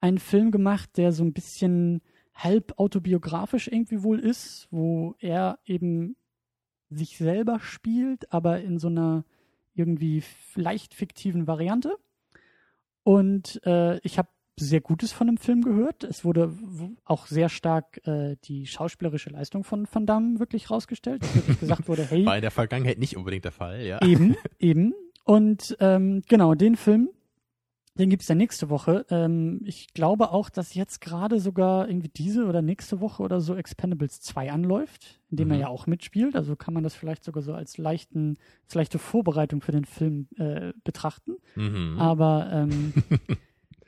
[0.00, 2.00] einen Film gemacht, der so ein bisschen
[2.36, 6.16] halb autobiografisch irgendwie wohl ist, wo er eben
[6.90, 9.24] sich selber spielt, aber in so einer
[9.74, 10.22] irgendwie
[10.54, 11.96] leicht fiktiven Variante.
[13.02, 14.28] Und äh, ich habe
[14.58, 16.02] sehr Gutes von dem Film gehört.
[16.02, 16.52] Es wurde
[17.04, 21.22] auch sehr stark äh, die schauspielerische Leistung von Van Damme wirklich rausgestellt.
[21.22, 24.00] Dass wirklich gesagt wurde, hey, War in der Vergangenheit nicht unbedingt der Fall, ja.
[24.02, 24.94] Eben, eben.
[25.24, 27.10] Und ähm, genau, den Film,
[27.98, 29.06] den gibt's dann nächste Woche.
[29.10, 33.54] Ähm, ich glaube auch, dass jetzt gerade sogar irgendwie diese oder nächste Woche oder so
[33.54, 35.60] Expendables 2 anläuft, in dem er Mhm.
[35.62, 36.36] ja auch mitspielt.
[36.36, 40.28] Also kann man das vielleicht sogar so als, leichten, als leichte Vorbereitung für den Film
[40.36, 41.36] äh, betrachten.
[41.54, 41.96] Mhm.
[41.98, 42.92] Aber ähm,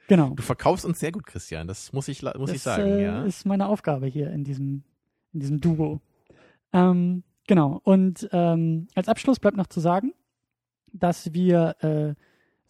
[0.09, 0.31] genau.
[0.31, 1.67] Du verkaufst uns sehr gut, Christian.
[1.69, 3.25] Das muss ich, muss ich Das sagen, äh, ja.
[3.25, 4.85] ist meine Aufgabe hier in diesem,
[5.33, 6.01] in diesem Duo.
[6.73, 7.81] Ähm, genau.
[7.85, 10.13] Und ähm, als Abschluss bleibt noch zu sagen,
[10.93, 12.15] dass wir äh,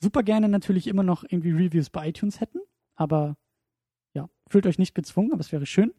[0.00, 2.60] super gerne natürlich immer noch irgendwie Reviews bei iTunes hätten,
[2.94, 3.36] aber
[4.14, 5.92] ja, fühlt euch nicht gezwungen, aber es wäre schön.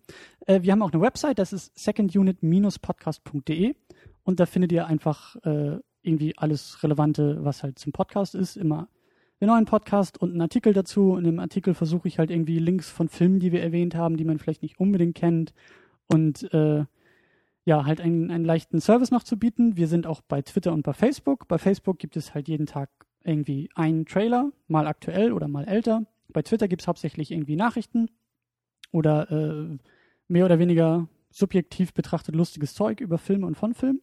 [0.45, 3.76] Äh, wir haben auch eine Website, das ist secondunit-podcast.de
[4.24, 8.88] und da findet ihr einfach äh, irgendwie alles Relevante, was halt zum Podcast ist, immer
[9.41, 11.16] den neuen Podcast und einen Artikel dazu.
[11.16, 14.26] In dem Artikel versuche ich halt irgendwie Links von Filmen, die wir erwähnt haben, die
[14.26, 15.54] man vielleicht nicht unbedingt kennt
[16.08, 16.86] und äh,
[17.66, 19.78] ja, halt einen, einen leichten Service noch zu bieten.
[19.78, 21.47] Wir sind auch bei Twitter und bei Facebook.
[21.47, 22.89] Bei Facebook gibt es halt jeden Tag
[23.30, 26.06] irgendwie einen Trailer, mal aktuell oder mal älter.
[26.30, 28.10] Bei Twitter gibt es hauptsächlich irgendwie Nachrichten
[28.92, 29.78] oder äh,
[30.28, 34.02] mehr oder weniger subjektiv betrachtet lustiges Zeug über Filme und von Filmen.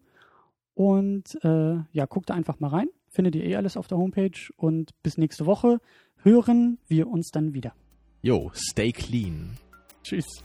[0.74, 2.88] Und äh, ja, guckt da einfach mal rein.
[3.08, 4.38] Findet ihr eh alles auf der Homepage.
[4.56, 5.80] Und bis nächste Woche
[6.22, 7.74] hören wir uns dann wieder.
[8.22, 9.56] Jo, stay clean.
[10.02, 10.44] Tschüss.